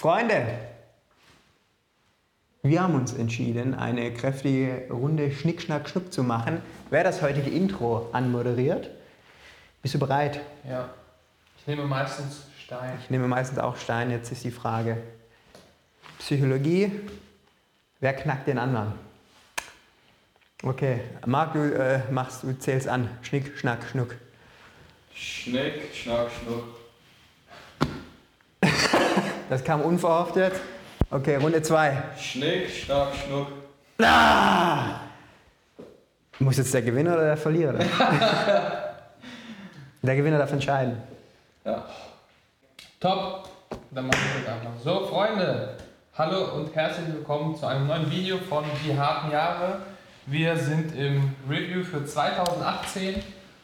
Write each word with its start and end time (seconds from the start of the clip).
Freunde, 0.00 0.46
wir 2.62 2.82
haben 2.82 2.94
uns 2.94 3.12
entschieden, 3.12 3.74
eine 3.74 4.14
kräftige 4.14 4.86
Runde 4.90 5.30
Schnick, 5.30 5.60
Schnack, 5.60 5.90
Schnuck 5.90 6.10
zu 6.10 6.22
machen. 6.22 6.62
Wer 6.88 7.04
das 7.04 7.20
heutige 7.20 7.50
Intro 7.50 8.08
anmoderiert, 8.14 8.88
bist 9.82 9.92
du 9.92 9.98
bereit? 9.98 10.40
Ja. 10.66 10.88
Ich 11.58 11.66
nehme 11.66 11.84
meistens 11.84 12.44
Stein. 12.58 12.98
Ich 13.02 13.10
nehme 13.10 13.28
meistens 13.28 13.58
auch 13.58 13.76
Stein. 13.76 14.10
Jetzt 14.10 14.32
ist 14.32 14.42
die 14.42 14.50
Frage: 14.50 14.96
Psychologie, 16.18 16.90
wer 18.00 18.14
knackt 18.14 18.46
den 18.46 18.56
anderen? 18.56 18.94
Okay, 20.62 21.00
Marc, 21.26 21.52
du 21.52 21.58
äh, 21.58 22.10
machst, 22.10 22.42
du 22.42 22.58
zählst 22.58 22.88
an. 22.88 23.10
Schnick, 23.20 23.58
Schnack, 23.58 23.80
Schnuck. 23.90 24.16
Schnick, 25.14 25.94
Schnack, 25.94 26.28
Schnuck. 26.30 26.64
Das 29.50 29.62
kam 29.64 29.80
unverhofft 29.80 30.36
Okay, 31.10 31.34
Runde 31.34 31.60
2. 31.60 32.02
Schnick, 32.16 32.70
Schnack, 32.70 33.08
Schnuck. 33.16 33.48
Ah! 34.00 35.00
Muss 36.38 36.56
jetzt 36.58 36.72
der 36.72 36.82
Gewinner 36.82 37.14
oder 37.14 37.24
der 37.24 37.36
Verlierer? 37.36 37.74
der 40.02 40.16
Gewinner 40.16 40.38
darf 40.38 40.52
entscheiden. 40.52 41.02
Ja. 41.64 41.84
Top. 43.00 43.48
Dann 43.90 44.06
machen 44.06 44.20
wir 44.22 44.40
das 44.44 44.54
einfach. 44.54 44.70
So, 44.84 45.08
Freunde. 45.08 45.76
Hallo 46.16 46.54
und 46.54 46.72
herzlich 46.76 47.08
willkommen 47.08 47.56
zu 47.56 47.66
einem 47.66 47.88
neuen 47.88 48.08
Video 48.08 48.38
von 48.38 48.62
Die 48.84 48.96
harten 48.96 49.32
Jahre. 49.32 49.80
Wir 50.26 50.56
sind 50.56 50.94
im 50.94 51.34
Review 51.50 51.82
für 51.82 52.04
2018. 52.04 53.20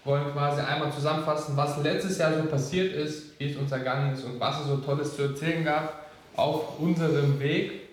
Wollen 0.06 0.32
quasi 0.32 0.62
einmal 0.62 0.90
zusammenfassen, 0.92 1.56
was 1.56 1.76
letztes 1.82 2.16
Jahr 2.18 2.32
so 2.32 2.44
passiert 2.44 2.94
ist, 2.94 3.38
wie 3.38 3.50
es 3.50 3.56
uns 3.56 3.72
ergangen 3.72 4.14
ist 4.14 4.24
und 4.24 4.38
was 4.40 4.60
es 4.60 4.68
so 4.68 4.76
Tolles 4.76 5.16
zu 5.16 5.22
erzählen 5.22 5.64
gab 5.64 6.06
auf 6.36 6.78
unserem 6.78 7.38
Weg. 7.40 7.88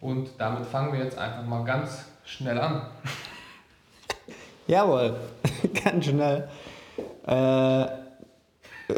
Und 0.00 0.30
damit 0.38 0.64
fangen 0.66 0.92
wir 0.92 1.04
jetzt 1.04 1.18
einfach 1.18 1.44
mal 1.44 1.62
ganz 1.64 2.06
schnell 2.24 2.58
an. 2.58 2.82
Jawohl, 4.66 5.16
ganz 5.84 6.06
schnell. 6.06 6.48
Äh, 7.26 7.86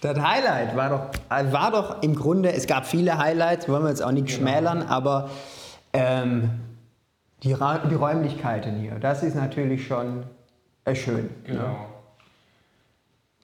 das 0.00 0.18
Highlight 0.18 0.76
war 0.76 0.90
doch, 0.90 1.52
war 1.52 1.70
doch 1.70 2.02
im 2.02 2.14
Grunde, 2.14 2.52
es 2.52 2.66
gab 2.66 2.86
viele 2.86 3.18
Highlights, 3.18 3.68
wollen 3.68 3.84
wir 3.84 3.90
jetzt 3.90 4.02
auch 4.02 4.10
nicht 4.10 4.26
genau. 4.26 4.38
schmälern, 4.38 4.82
aber 4.82 5.30
ähm, 5.92 6.50
die, 7.42 7.52
Ra 7.52 7.78
die 7.78 7.94
Räumlichkeiten 7.94 8.80
hier, 8.80 8.98
das 8.98 9.22
ist 9.22 9.36
natürlich 9.36 9.86
schon 9.86 10.24
äh, 10.86 10.94
schön. 10.94 11.30
Genau. 11.44 11.62
Ne? 11.62 11.76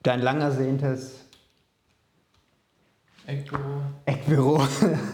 Dein 0.01 0.21
lang 0.21 0.41
ersehntes 0.41 1.23
Eckbüro. 3.25 3.61
Eckbüro. 4.05 4.61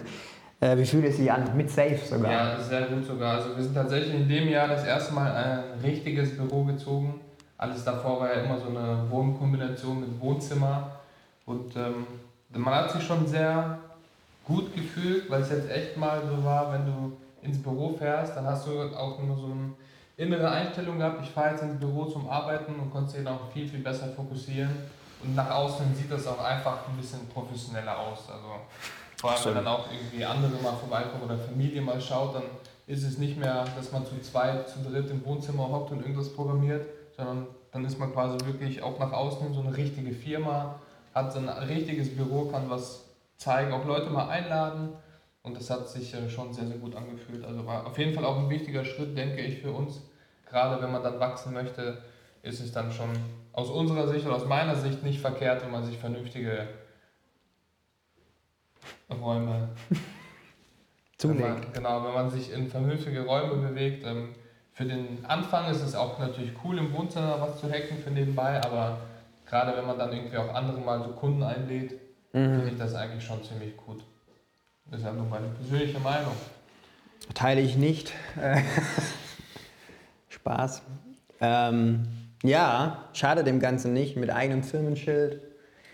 äh, 0.59 0.77
wie 0.77 0.86
fühlt 0.86 1.05
es 1.05 1.17
sich 1.17 1.31
an? 1.31 1.55
Mit 1.55 1.69
Safe 1.69 1.97
sogar. 1.97 2.31
Ja, 2.31 2.59
sehr 2.59 2.88
gut 2.88 3.05
sogar. 3.05 3.36
Also 3.38 3.55
wir 3.55 3.63
sind 3.63 3.75
tatsächlich 3.75 4.16
in 4.16 4.27
dem 4.27 4.49
Jahr 4.49 4.67
das 4.67 4.83
erste 4.83 5.13
Mal 5.13 5.31
ein 5.31 5.80
richtiges 5.83 6.36
Büro 6.36 6.63
gezogen. 6.63 7.21
Alles 7.58 7.83
davor 7.83 8.21
war 8.21 8.33
ja 8.33 8.41
immer 8.41 8.58
so 8.58 8.69
eine 8.69 9.03
Wohnkombination 9.09 9.99
mit 9.99 10.19
Wohnzimmer. 10.19 10.91
Und 11.45 11.75
ähm, 11.75 12.08
man 12.49 12.73
hat 12.73 12.91
sich 12.91 13.03
schon 13.03 13.27
sehr 13.27 13.77
gut 14.43 14.73
gefühlt, 14.73 15.30
weil 15.30 15.41
es 15.41 15.49
jetzt 15.52 15.69
echt 15.69 15.97
mal 15.97 16.21
so 16.27 16.43
war, 16.43 16.73
wenn 16.73 16.86
du 16.86 17.17
ins 17.43 17.61
Büro 17.61 17.95
fährst, 17.95 18.36
dann 18.36 18.45
hast 18.45 18.66
du 18.66 18.81
auch 18.95 19.21
nur 19.21 19.38
so 19.38 19.45
eine 19.45 19.73
innere 20.20 20.52
Einstellung 20.52 20.98
gehabt, 20.98 21.23
ich 21.23 21.30
fahre 21.30 21.52
jetzt 21.52 21.64
ins 21.64 21.80
Büro 21.80 22.06
zum 22.06 22.30
Arbeiten 22.30 22.75
und 22.75 22.92
konntest 22.92 23.16
dich 23.16 23.23
dann 23.23 23.36
auch 23.36 23.52
viel, 23.53 23.67
viel 23.67 23.80
besser 23.80 24.09
fokussieren. 24.09 24.70
Und 25.23 25.36
nach 25.36 25.50
außen 25.50 25.95
sieht 25.95 26.11
das 26.11 26.28
auch 26.28 26.44
einfach 26.44 26.88
ein 26.88 26.98
bisschen 26.98 27.28
professioneller 27.30 27.98
aus. 27.98 28.30
Also 28.30 28.48
vor 29.16 29.31
allem, 29.31 29.45
wenn 29.45 29.56
dann 29.56 29.67
auch 29.67 29.86
irgendwie 29.92 30.23
andere 30.26 30.52
mal 30.61 30.73
vorbeikommen 30.73 31.23
oder 31.23 31.38
Familie 31.38 31.81
mal 31.81 32.00
schaut, 32.00 32.36
dann 32.36 32.44
ist 32.86 33.03
es 33.03 33.17
nicht 33.17 33.38
mehr, 33.38 33.66
dass 33.76 33.92
man 33.92 34.06
zu 34.06 34.20
zweit, 34.22 34.67
zu 34.70 34.80
dritt 34.80 35.09
im 35.09 35.26
Wohnzimmer 35.26 35.70
hockt 35.70 35.92
und 35.92 36.02
irgendwas 36.02 36.33
programmiert, 36.33 36.86
sondern 37.16 37.48
dann 37.72 37.86
ist 37.86 37.99
man 37.99 38.11
quasi 38.11 38.45
wirklich 38.45 38.82
auch 38.82 38.99
nach 38.99 39.11
außen 39.11 39.54
so 39.54 39.61
eine 39.61 39.76
richtige 39.76 40.11
Firma, 40.11 40.76
hat 41.14 41.32
so 41.32 41.39
ein 41.39 41.48
richtiges 41.48 42.16
Büro, 42.16 42.45
kann 42.45 42.70
was 42.70 43.05
zeigen, 43.38 43.72
auch 43.73 43.86
Leute 43.86 44.10
mal 44.10 44.27
einladen. 44.27 44.89
Und 45.43 45.55
das 45.55 45.70
hat 45.70 45.88
sich 45.89 46.14
äh, 46.14 46.30
schon 46.30 46.54
sehr, 46.54 46.67
sehr 46.67 46.77
gut 46.77 46.95
angefühlt. 46.95 47.45
Also 47.45 47.66
war 47.66 47.88
auf 47.88 47.98
jeden 47.98 48.14
Fall 48.14 48.26
auch 48.26 48.38
ein 48.38 48.49
wichtiger 48.49 48.83
Schritt, 48.83 49.17
denke 49.17 49.42
ich, 49.42 49.60
für 49.60 49.72
uns. 49.72 50.02
Gerade 50.49 50.82
wenn 50.82 50.92
man 50.92 51.04
dann 51.04 51.20
wachsen 51.20 51.54
möchte, 51.54 52.02
ist 52.42 52.60
es 52.60 52.71
dann 52.71 52.92
schon 52.92 53.10
aus 53.54 53.70
unserer 53.70 54.08
Sicht 54.08 54.26
oder 54.26 54.36
aus 54.36 54.45
meiner 54.45 54.76
Sicht 54.76 55.04
nicht 55.04 55.21
verkehrt, 55.21 55.64
wenn 55.64 55.71
man 55.71 55.86
sich 55.86 55.98
vernünftige 55.98 56.67
Räume 59.10 59.70
zulegt. 61.17 61.42
Wenn 61.42 61.54
man, 61.54 61.73
genau, 61.73 62.04
wenn 62.05 62.14
man 62.14 62.30
sich 62.30 62.52
in 62.52 62.67
vernünftige 62.67 63.26
Räume 63.26 63.67
bewegt. 63.67 64.05
Ähm, 64.05 64.36
für 64.71 64.86
den 64.86 65.26
Anfang 65.26 65.70
ist 65.70 65.82
es 65.82 65.93
auch 65.93 66.20
natürlich 66.20 66.54
cool, 66.64 66.77
im 66.77 66.93
Wohnzimmer 66.93 67.42
was 67.42 67.60
zu 67.60 67.70
hacken 67.70 67.98
für 67.98 68.11
nebenbei, 68.11 68.64
aber 68.64 68.98
gerade 69.45 69.76
wenn 69.76 69.86
man 69.86 69.99
dann 69.99 70.14
irgendwie 70.14 70.37
auch 70.37 70.54
andere 70.54 70.80
mal 70.80 71.04
so 71.04 71.10
Kunden 71.10 71.43
einlädt, 71.43 71.92
mhm. 72.31 72.55
finde 72.55 72.70
ich 72.70 72.77
das 72.77 72.95
eigentlich 72.95 73.26
schon 73.26 73.43
ziemlich 73.43 73.76
gut. 73.76 74.04
Das 74.86 75.02
ist 75.02 75.05
ja 75.05 75.11
nur 75.11 75.26
meine 75.26 75.48
persönliche 75.49 75.99
Meinung. 75.99 76.31
Teile 77.33 77.61
ich 77.61 77.76
nicht. 77.76 78.14
Spaß. 80.49 80.82
Ähm, 81.42 82.08
ja, 82.43 83.05
schade 83.14 83.43
dem 83.43 83.60
Ganzen 83.60 83.93
nicht, 83.93 84.17
mit 84.17 84.32
eigenem 84.32 84.64
Firmenschild. 84.64 85.42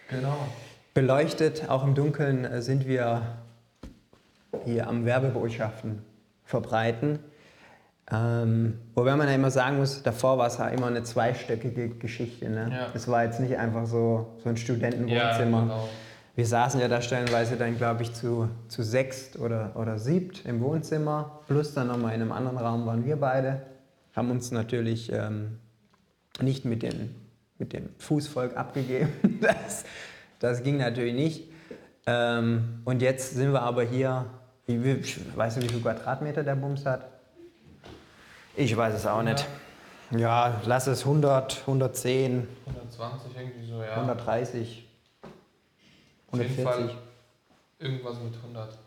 Genau. 0.09 0.37
Beleuchtet, 0.93 1.69
auch 1.69 1.83
im 1.83 1.93
Dunkeln 1.93 2.45
äh, 2.45 2.61
sind 2.61 2.87
wir 2.87 3.21
hier 4.63 4.87
am 4.87 5.05
Werbebotschaften 5.05 6.03
verbreiten. 6.45 7.19
Ähm, 8.11 8.79
wobei 8.93 9.15
man 9.15 9.27
ja 9.27 9.33
immer 9.33 9.51
sagen 9.51 9.77
muss, 9.77 10.03
davor 10.03 10.37
war 10.37 10.47
es 10.47 10.57
ja 10.57 10.67
immer 10.67 10.87
eine 10.87 11.03
zweistöckige 11.03 11.89
Geschichte. 11.89 12.47
Ne? 12.49 12.69
Ja. 12.71 12.87
Es 12.93 13.07
war 13.07 13.23
jetzt 13.25 13.39
nicht 13.39 13.57
einfach 13.57 13.87
so, 13.87 14.37
so 14.43 14.49
ein 14.49 14.55
Studentenwohnzimmer. 14.55 15.57
Ja, 15.57 15.63
genau. 15.63 15.89
Wir 16.35 16.45
saßen 16.45 16.79
ja 16.79 16.87
da 16.87 17.01
stellenweise 17.01 17.57
dann, 17.57 17.77
glaube 17.77 18.03
ich, 18.03 18.13
zu, 18.13 18.49
zu 18.67 18.83
sechst 18.83 19.37
oder, 19.39 19.71
oder 19.75 19.97
siebt 19.97 20.45
im 20.45 20.61
Wohnzimmer. 20.61 21.41
Plus 21.47 21.73
dann 21.73 21.87
nochmal 21.87 22.13
in 22.13 22.21
einem 22.21 22.31
anderen 22.31 22.57
Raum 22.57 22.85
waren 22.85 23.05
wir 23.05 23.17
beide. 23.17 23.61
Haben 24.15 24.31
uns 24.31 24.51
natürlich 24.51 25.11
ähm, 25.11 25.59
nicht 26.41 26.63
mit, 26.63 26.83
den, 26.83 27.13
mit 27.57 27.73
dem 27.73 27.89
Fußvolk 27.97 28.55
abgegeben. 28.55 29.11
Das, 29.41 29.83
das 30.39 30.63
ging 30.63 30.77
natürlich 30.77 31.13
nicht. 31.13 31.49
Ähm, 32.07 32.81
und 32.85 33.01
jetzt 33.01 33.33
sind 33.33 33.51
wir 33.51 33.61
aber 33.61 33.83
hier, 33.83 34.25
weißt 34.67 35.57
du, 35.57 35.61
wie 35.61 35.67
viel 35.67 35.81
Quadratmeter 35.81 36.43
der 36.43 36.55
Bums 36.55 36.85
hat? 36.85 37.09
Ich 38.55 38.75
weiß 38.75 38.93
es 38.93 39.05
auch 39.05 39.21
nicht. 39.21 39.45
Ja, 40.11 40.61
lass 40.65 40.87
es 40.87 41.01
100, 41.01 41.61
110. 41.61 42.47
120 42.65 43.31
irgendwie 43.37 43.67
so, 43.67 43.81
ja. 43.81 43.95
130. 43.95 44.87
140. 46.27 46.31
Auf 46.31 46.39
jeden 46.39 46.63
Fall 46.63 46.97
irgendwas 47.79 48.17
mit 48.19 48.33
100. 48.35 48.77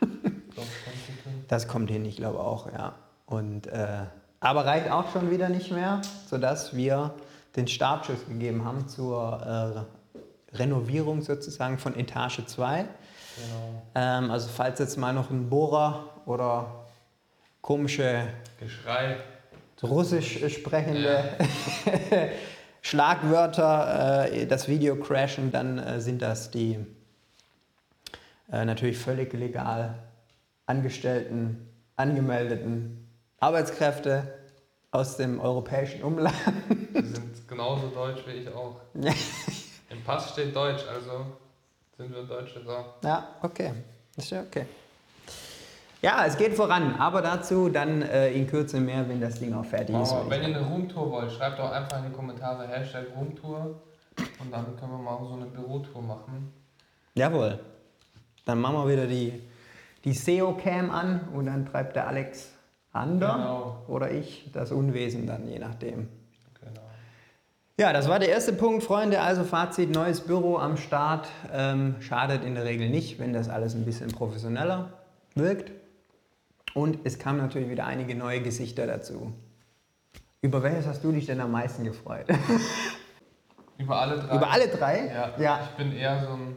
das 1.48 1.68
kommt 1.68 1.90
hin, 1.90 2.04
ich 2.04 2.16
glaube 2.16 2.40
auch, 2.40 2.72
ja. 2.72 2.94
Und 3.26 3.66
äh, 3.66 4.06
aber 4.42 4.66
reicht 4.66 4.90
auch 4.90 5.10
schon 5.12 5.30
wieder 5.30 5.48
nicht 5.48 5.70
mehr, 5.70 6.02
sodass 6.28 6.76
wir 6.76 7.14
den 7.56 7.68
Startschuss 7.68 8.26
gegeben 8.26 8.64
haben 8.64 8.88
zur 8.88 9.86
äh, 10.52 10.56
Renovierung 10.56 11.22
sozusagen 11.22 11.78
von 11.78 11.98
Etage 11.98 12.44
2. 12.44 12.78
Genau. 12.78 13.82
Ähm, 13.94 14.30
also 14.30 14.48
falls 14.48 14.80
jetzt 14.80 14.98
mal 14.98 15.12
noch 15.12 15.30
ein 15.30 15.48
Bohrer 15.48 16.10
oder 16.26 16.86
komische 17.60 18.26
Geschrei. 18.58 19.16
russisch 19.82 20.44
sprechende 20.52 21.36
ja. 21.86 22.28
Schlagwörter 22.82 24.28
äh, 24.32 24.46
das 24.46 24.66
Video 24.66 24.96
crashen, 24.96 25.52
dann 25.52 25.78
äh, 25.78 26.00
sind 26.00 26.20
das 26.20 26.50
die 26.50 26.84
äh, 28.50 28.64
natürlich 28.64 28.98
völlig 28.98 29.32
legal 29.34 29.94
angestellten, 30.66 31.68
angemeldeten 31.94 33.02
Arbeitskräfte 33.42 34.22
aus 34.92 35.16
dem 35.16 35.40
europäischen 35.40 36.04
Umland. 36.04 36.36
Die 36.70 37.02
sind 37.02 37.48
genauso 37.48 37.88
deutsch 37.88 38.22
wie 38.24 38.34
ich 38.34 38.48
auch. 38.48 38.76
Im 38.94 40.00
Pass 40.06 40.30
steht 40.30 40.54
Deutsch, 40.54 40.84
also 40.88 41.26
sind 41.96 42.14
wir 42.14 42.22
Deutsche 42.22 42.62
so. 42.64 42.84
Ja, 43.02 43.28
okay. 43.42 43.72
Ist 44.16 44.30
ja 44.30 44.42
okay. 44.42 44.64
Ja, 46.00 46.24
es 46.24 46.36
geht 46.36 46.54
voran, 46.54 46.94
aber 46.96 47.20
dazu 47.20 47.68
dann 47.68 48.02
äh, 48.02 48.30
in 48.30 48.46
Kürze 48.46 48.78
mehr, 48.78 49.08
wenn 49.08 49.20
das 49.20 49.40
Ding 49.40 49.52
auch 49.54 49.64
fertig 49.64 49.96
ist. 49.96 50.12
Oh, 50.12 50.24
wenn 50.28 50.42
ihr 50.42 50.56
eine 50.56 50.64
Roomtour 50.64 51.10
wollt, 51.10 51.32
schreibt 51.32 51.58
doch 51.58 51.72
einfach 51.72 51.98
in 51.98 52.10
die 52.10 52.16
Kommentare 52.16 52.68
Hashtag 52.68 53.06
Roomtour 53.16 53.82
und 54.38 54.52
dann 54.52 54.76
können 54.76 54.92
wir 54.92 54.98
mal 54.98 55.18
so 55.20 55.34
eine 55.34 55.46
Bürotour 55.46 56.00
machen. 56.00 56.52
Jawohl. 57.14 57.58
Dann 58.44 58.60
machen 58.60 58.76
wir 58.76 58.88
wieder 58.88 59.06
die, 59.08 59.42
die 60.04 60.12
SEO-Cam 60.12 60.90
an 60.90 61.28
und 61.34 61.46
dann 61.46 61.66
treibt 61.66 61.96
der 61.96 62.06
Alex 62.06 62.52
Ander 62.92 63.34
genau. 63.34 63.84
oder 63.88 64.10
ich 64.10 64.50
das 64.52 64.70
Unwesen 64.70 65.26
dann, 65.26 65.48
je 65.48 65.58
nachdem. 65.58 66.08
Genau. 66.60 66.82
Ja, 67.78 67.92
das 67.92 68.08
war 68.08 68.18
der 68.18 68.28
erste 68.28 68.52
Punkt, 68.52 68.82
Freunde. 68.82 69.20
Also 69.20 69.44
Fazit, 69.44 69.90
neues 69.90 70.20
Büro 70.20 70.58
am 70.58 70.76
Start. 70.76 71.28
Ähm, 71.52 71.96
schadet 72.00 72.44
in 72.44 72.54
der 72.54 72.64
Regel 72.64 72.90
nicht, 72.90 73.18
wenn 73.18 73.32
das 73.32 73.48
alles 73.48 73.74
ein 73.74 73.84
bisschen 73.84 74.10
professioneller 74.12 74.92
wirkt. 75.34 75.72
Und 76.74 76.98
es 77.04 77.18
kamen 77.18 77.38
natürlich 77.38 77.70
wieder 77.70 77.86
einige 77.86 78.14
neue 78.14 78.42
Gesichter 78.42 78.86
dazu. 78.86 79.32
Über 80.42 80.62
welches 80.62 80.86
hast 80.86 81.04
du 81.04 81.12
dich 81.12 81.26
denn 81.26 81.40
am 81.40 81.52
meisten 81.52 81.84
gefreut? 81.84 82.26
Über 83.78 84.00
alle 84.00 84.18
drei. 84.18 84.36
Über 84.36 84.50
alle 84.50 84.68
drei? 84.68 85.06
Ja. 85.06 85.30
ja. 85.38 85.60
Ich 85.70 85.76
bin 85.76 85.92
eher 85.92 86.20
so 86.20 86.32
ein. 86.34 86.56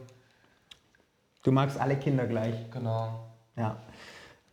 Du 1.42 1.52
magst 1.52 1.80
alle 1.80 1.96
Kinder 1.96 2.26
gleich. 2.26 2.70
Genau. 2.70 3.30
Ja. 3.56 3.76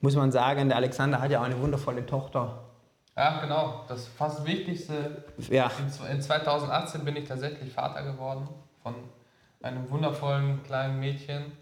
Muss 0.04 0.18
man 0.18 0.34
sagen, 0.34 0.68
der 0.68 0.76
Alexander 0.76 1.22
hat 1.22 1.32
ja 1.32 1.40
auch 1.40 1.46
eine 1.46 1.58
wundervolle 1.62 2.06
Tochter. 2.06 2.60
Ja, 3.16 3.40
genau. 3.40 3.86
Das 3.88 4.06
fast 4.06 4.46
Wichtigste. 4.46 5.24
Ja. 5.50 5.72
In 6.12 6.22
2018 6.22 7.06
bin 7.06 7.16
ich 7.16 7.26
tatsächlich 7.26 7.72
Vater 7.72 8.04
geworden 8.04 8.50
von 8.82 8.96
einem 9.62 9.90
wundervollen 9.90 10.62
kleinen 10.64 11.00
Mädchen. 11.00 11.54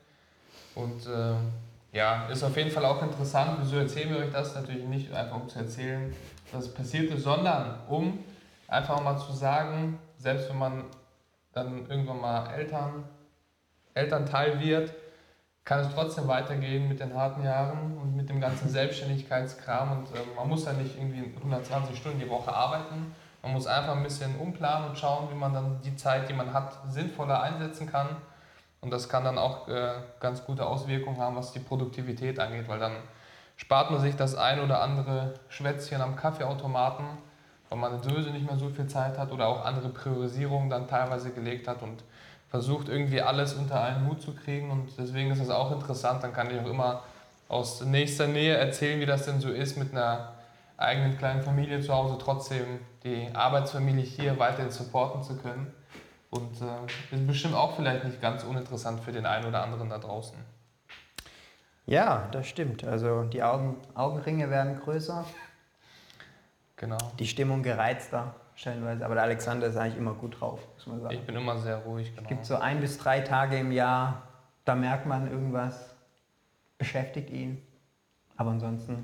Und 0.74 1.06
äh, 1.06 1.36
ja, 1.96 2.26
ist 2.30 2.42
auf 2.44 2.58
jeden 2.58 2.72
Fall 2.72 2.84
auch 2.86 3.04
interessant. 3.04 3.60
Wieso 3.62 3.78
erzählen 3.78 4.10
wir 4.10 4.18
euch 4.18 4.32
das? 4.32 4.56
Natürlich 4.56 4.86
nicht 4.86 5.14
einfach 5.14 5.36
um 5.36 5.48
zu 5.48 5.60
erzählen, 5.60 6.12
es 6.52 6.74
passiert 6.74 7.12
ist, 7.12 7.22
sondern 7.22 7.76
um 7.90 8.24
einfach 8.68 9.04
mal 9.04 9.20
zu 9.20 9.34
sagen, 9.34 10.00
selbst 10.18 10.50
wenn 10.50 10.58
man 10.58 10.86
dann 11.54 11.88
irgendwann 11.88 12.20
mal 12.20 12.50
Eltern, 12.54 13.04
Elternteil 13.94 14.60
wird, 14.60 14.96
kann 15.64 15.80
es 15.80 15.94
trotzdem 15.94 16.28
weitergehen 16.28 16.88
mit 16.88 17.00
den 17.00 17.14
harten 17.14 17.44
Jahren 17.44 17.98
und 17.98 18.16
mit 18.16 18.30
dem 18.30 18.42
ganzen 18.42 18.70
Selbstständigkeitskram. 18.70 19.92
Und 19.92 20.08
äh, 20.16 20.20
man 20.36 20.48
muss 20.48 20.66
ja 20.66 20.74
nicht 20.74 20.98
irgendwie 20.98 21.36
120 21.38 21.98
Stunden 21.98 22.20
die 22.20 22.30
Woche 22.30 22.54
arbeiten. 22.54 23.14
Man 23.44 23.54
muss 23.54 23.68
einfach 23.68 23.96
ein 23.96 24.04
bisschen 24.04 24.36
umplanen 24.38 24.90
und 24.90 24.98
schauen, 24.98 25.30
wie 25.32 25.36
man 25.36 25.54
dann 25.54 25.82
die 25.82 25.96
Zeit, 25.96 26.30
die 26.30 26.34
man 26.34 26.54
hat, 26.54 26.78
sinnvoller 26.90 27.42
einsetzen 27.42 27.90
kann. 27.90 28.08
Und 28.82 28.92
das 28.92 29.10
kann 29.10 29.24
dann 29.24 29.38
auch 29.38 29.68
äh, 29.68 29.94
ganz 30.20 30.44
gute 30.44 30.66
Auswirkungen 30.66 31.20
haben, 31.20 31.36
was 31.36 31.52
die 31.52 31.60
Produktivität 31.60 32.40
angeht, 32.40 32.68
weil 32.68 32.80
dann 32.80 32.94
spart 33.56 33.92
man 33.92 34.00
sich 34.00 34.16
das 34.16 34.36
ein 34.36 34.60
oder 34.60 34.82
andere 34.82 35.36
Schwätzchen 35.50 36.02
am 36.02 36.16
Kaffeeautomaten, 36.16 37.06
weil 37.70 37.78
man 37.78 38.02
sowieso 38.02 38.32
nicht 38.32 38.46
mehr 38.46 38.58
so 38.58 38.70
viel 38.70 38.88
Zeit 38.88 39.20
hat 39.20 39.32
oder 39.32 39.48
auch 39.48 39.64
andere 39.64 39.90
Priorisierungen 39.90 40.70
dann 40.70 40.88
teilweise 40.88 41.32
gelegt 41.32 41.68
hat 41.68 41.84
und 41.84 42.04
versucht 42.52 42.90
irgendwie 42.90 43.22
alles 43.22 43.54
unter 43.54 43.82
einen 43.82 44.08
Hut 44.08 44.22
zu 44.22 44.36
kriegen. 44.36 44.70
Und 44.70 44.90
deswegen 44.98 45.32
ist 45.32 45.40
es 45.40 45.50
auch 45.50 45.72
interessant, 45.72 46.22
dann 46.22 46.34
kann 46.34 46.52
ich 46.52 46.60
auch 46.60 46.70
immer 46.70 47.02
aus 47.48 47.82
nächster 47.82 48.28
Nähe 48.28 48.56
erzählen, 48.56 49.00
wie 49.00 49.06
das 49.06 49.26
denn 49.26 49.40
so 49.40 49.50
ist 49.50 49.78
mit 49.78 49.94
einer 49.94 50.34
eigenen 50.78 51.18
kleinen 51.18 51.42
Familie 51.42 51.82
zu 51.82 51.94
Hause, 51.94 52.18
trotzdem 52.20 52.80
die 53.04 53.30
Arbeitsfamilie 53.34 54.04
hier 54.04 54.38
weiterhin 54.38 54.70
supporten 54.70 55.24
zu 55.24 55.38
können. 55.38 55.74
Und 56.30 56.62
äh, 56.62 57.16
ist 57.16 57.28
bestimmt 57.28 57.56
auch 57.56 57.76
vielleicht 57.76 58.04
nicht 58.04 58.22
ganz 58.22 58.44
uninteressant 58.44 59.02
für 59.02 59.12
den 59.12 59.26
einen 59.26 59.46
oder 59.46 59.64
anderen 59.64 59.90
da 59.90 59.98
draußen. 59.98 60.38
Ja, 61.86 62.28
das 62.32 62.48
stimmt. 62.48 62.84
Also 62.84 63.24
die 63.24 63.44
Augen, 63.44 63.78
Augenringe 63.96 64.50
werden 64.50 64.80
größer, 64.80 65.26
Genau. 66.78 66.98
die 67.20 67.28
Stimmung 67.28 67.64
gereizter 67.64 68.34
stellenweise. 68.62 69.04
Aber 69.04 69.16
der 69.16 69.24
Alexander 69.24 69.68
ist 69.68 69.76
eigentlich 69.76 69.98
immer 69.98 70.14
gut 70.14 70.40
drauf, 70.40 70.60
muss 70.76 70.88
man 70.88 71.02
sagen. 71.02 71.16
Ich 71.16 71.22
bin 71.26 71.36
immer 71.36 71.58
sehr 71.58 71.78
ruhig, 71.78 72.12
genau. 72.12 72.22
Es 72.24 72.28
gibt 72.30 72.46
so 72.46 72.56
ein 72.56 72.80
bis 72.80 72.98
drei 72.98 73.20
Tage 73.22 73.58
im 73.58 73.72
Jahr, 73.72 74.22
da 74.66 74.76
merkt 74.76 75.06
man 75.06 75.30
irgendwas, 75.30 75.96
beschäftigt 76.78 77.30
ihn. 77.32 77.62
Aber 78.38 78.52
ansonsten 78.52 79.04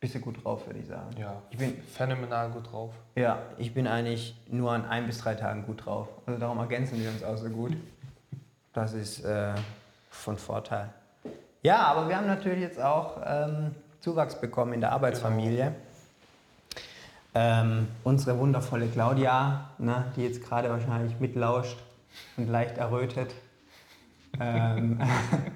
bist 0.00 0.14
du 0.14 0.20
gut 0.20 0.44
drauf, 0.44 0.66
würde 0.66 0.78
ich 0.80 0.86
sagen. 0.86 1.10
ja, 1.18 1.40
Ich 1.50 1.58
bin, 1.58 1.80
phänomenal 1.82 2.50
gut 2.50 2.70
drauf. 2.70 2.92
ja, 3.14 3.38
ich 3.58 3.72
bin 3.74 3.86
eigentlich 3.86 4.36
nur 4.48 4.72
an 4.72 4.84
ein 4.86 5.06
bis 5.06 5.18
drei 5.18 5.34
Tagen 5.34 5.64
gut 5.66 5.84
drauf. 5.84 6.08
Also 6.26 6.38
darum 6.40 6.58
ergänzen 6.58 7.00
wir 7.00 7.10
uns 7.10 7.22
auch 7.22 7.36
so 7.36 7.48
gut. 7.48 7.72
Das 8.72 8.92
ist 8.92 9.24
äh, 9.24 9.52
von 10.10 10.38
Vorteil. 10.38 10.90
Ja, 11.60 11.78
aber 11.86 12.08
wir 12.08 12.16
haben 12.16 12.28
natürlich 12.28 12.60
jetzt 12.60 12.80
auch 12.80 13.16
ähm, 13.26 13.74
Zuwachs 13.98 14.40
bekommen 14.40 14.74
in 14.74 14.80
der 14.80 14.92
Arbeitsfamilie. 14.92 15.74
Ähm, 17.34 17.86
unsere 18.02 18.38
wundervolle 18.38 18.88
Claudia, 18.88 19.70
ne, 19.78 20.06
die 20.16 20.22
jetzt 20.24 20.42
gerade 20.44 20.68
wahrscheinlich 20.68 21.20
mitlauscht 21.20 21.78
und 22.36 22.48
leicht 22.48 22.76
errötet, 22.78 23.32
ähm, 24.40 24.98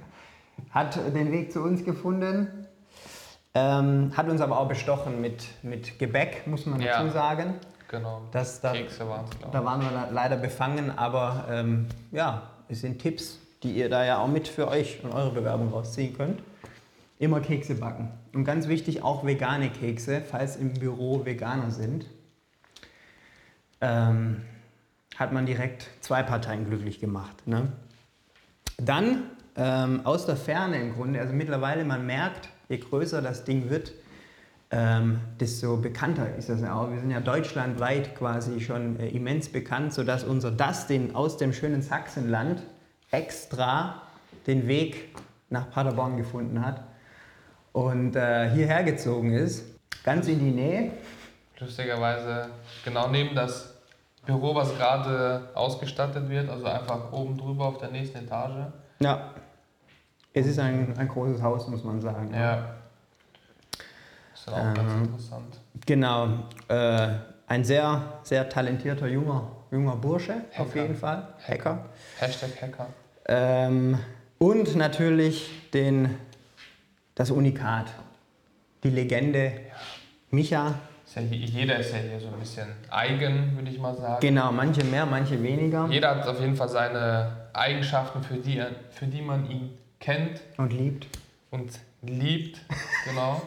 hat 0.70 0.96
den 1.14 1.32
Weg 1.32 1.52
zu 1.52 1.60
uns 1.62 1.84
gefunden. 1.84 2.66
Ähm, 3.56 4.12
hat 4.16 4.28
uns 4.28 4.40
aber 4.40 4.58
auch 4.58 4.68
bestochen 4.68 5.20
mit, 5.20 5.44
mit 5.62 5.98
Gebäck, 5.98 6.46
muss 6.46 6.66
man 6.66 6.80
Ja. 6.80 6.98
dazu 7.02 7.12
sagen. 7.12 7.54
Genau. 7.88 8.22
Das, 8.32 8.60
da, 8.60 8.72
Kekse 8.72 9.08
waren 9.08 9.26
da 9.52 9.64
waren 9.64 9.80
wir 9.80 9.90
le- 9.90 10.08
leider 10.10 10.36
befangen, 10.36 10.96
aber 10.96 11.44
ähm, 11.48 11.86
ja, 12.10 12.42
es 12.68 12.80
sind 12.80 13.00
Tipps, 13.00 13.38
die 13.62 13.72
ihr 13.72 13.88
da 13.88 14.04
ja 14.04 14.18
auch 14.18 14.26
mit 14.26 14.48
für 14.48 14.66
euch 14.68 15.02
und 15.04 15.12
eure 15.12 15.30
Bewerbung 15.30 15.72
rausziehen 15.72 16.16
könnt. 16.16 16.42
Immer 17.24 17.40
Kekse 17.40 17.76
backen. 17.76 18.10
Und 18.34 18.44
ganz 18.44 18.68
wichtig, 18.68 19.02
auch 19.02 19.24
vegane 19.24 19.70
Kekse, 19.70 20.20
falls 20.20 20.56
im 20.56 20.74
Büro 20.74 21.24
Veganer 21.24 21.70
sind. 21.70 22.04
Ähm, 23.80 24.42
hat 25.16 25.32
man 25.32 25.46
direkt 25.46 25.88
zwei 26.00 26.22
Parteien 26.22 26.66
glücklich 26.66 27.00
gemacht. 27.00 27.46
Ne? 27.46 27.72
Dann 28.76 29.22
ähm, 29.56 30.04
aus 30.04 30.26
der 30.26 30.36
Ferne 30.36 30.78
im 30.78 30.92
Grunde, 30.92 31.18
also 31.18 31.32
mittlerweile, 31.32 31.86
man 31.86 32.04
merkt, 32.04 32.50
je 32.68 32.76
größer 32.76 33.22
das 33.22 33.44
Ding 33.44 33.70
wird, 33.70 33.94
ähm, 34.70 35.20
desto 35.40 35.78
bekannter 35.78 36.36
ist 36.36 36.50
das 36.50 36.60
ja 36.60 36.74
auch. 36.74 36.90
Wir 36.90 37.00
sind 37.00 37.10
ja 37.10 37.20
deutschlandweit 37.20 38.16
quasi 38.16 38.60
schon 38.60 39.00
äh, 39.00 39.08
immens 39.08 39.48
bekannt, 39.48 39.94
sodass 39.94 40.24
unser 40.24 40.50
Dustin 40.50 41.14
aus 41.14 41.38
dem 41.38 41.54
schönen 41.54 41.80
Sachsenland 41.80 42.62
extra 43.10 44.02
den 44.46 44.68
Weg 44.68 45.16
nach 45.48 45.70
Paderborn 45.70 46.18
gefunden 46.18 46.62
hat 46.62 46.84
und 47.74 48.14
äh, 48.16 48.48
hierher 48.50 48.84
gezogen 48.84 49.32
ist, 49.34 49.64
ganz 50.04 50.28
in 50.28 50.38
die 50.38 50.50
Nähe. 50.52 50.92
Lustigerweise 51.58 52.48
genau 52.84 53.08
neben 53.08 53.34
das 53.34 53.74
Büro, 54.24 54.54
was 54.54 54.74
gerade 54.76 55.48
ausgestattet 55.54 56.28
wird, 56.30 56.48
also 56.48 56.64
einfach 56.66 57.12
oben 57.12 57.36
drüber 57.36 57.66
auf 57.66 57.78
der 57.78 57.90
nächsten 57.90 58.18
Etage. 58.18 58.72
Ja, 59.00 59.34
es 60.32 60.46
ist 60.46 60.58
ein, 60.58 60.94
ein 60.96 61.08
großes 61.08 61.42
Haus, 61.42 61.68
muss 61.68 61.84
man 61.84 62.00
sagen. 62.00 62.32
Ja. 62.32 62.74
Ist 64.34 64.48
auch 64.48 64.74
ganz 64.74 64.92
Ähm. 64.92 65.02
interessant. 65.04 65.60
Genau, 65.86 66.28
äh, 66.68 67.08
ein 67.46 67.64
sehr, 67.64 68.02
sehr 68.22 68.48
talentierter 68.48 69.08
junger, 69.08 69.50
junger 69.70 69.96
Bursche, 69.96 70.36
auf 70.56 70.68
Hacker. 70.68 70.82
jeden 70.82 70.94
Fall. 70.94 71.28
Hacker. 71.46 71.84
Hashtag 72.18 72.50
Hacker. 72.62 72.86
Ähm, 73.26 73.98
und 74.38 74.76
natürlich 74.76 75.70
den, 75.72 76.16
das 77.14 77.30
Unikat, 77.30 77.86
die 78.82 78.90
Legende 78.90 79.52
Micha. 80.30 80.74
Ist 81.06 81.16
ja, 81.16 81.22
hier- 81.22 81.38
jeder 81.46 81.76
ist 81.78 81.92
ja 81.92 81.98
hier 81.98 82.18
so 82.20 82.28
ein 82.28 82.38
bisschen 82.40 82.68
eigen, 82.90 83.56
würde 83.56 83.70
ich 83.70 83.78
mal 83.78 83.94
sagen. 83.94 84.20
Genau, 84.20 84.50
manche 84.52 84.82
mehr, 84.84 85.06
manche 85.06 85.40
weniger. 85.42 85.86
Jeder 85.90 86.16
hat 86.16 86.26
auf 86.26 86.40
jeden 86.40 86.56
Fall 86.56 86.68
seine 86.68 87.48
Eigenschaften, 87.52 88.22
für 88.22 88.34
die, 88.36 88.62
für 88.90 89.06
die 89.06 89.22
man 89.22 89.48
ihn 89.50 89.70
kennt 90.00 90.40
Und 90.56 90.72
liebt. 90.72 91.06
und 91.50 91.70
liebt. 92.02 92.60
Genau. 93.04 93.40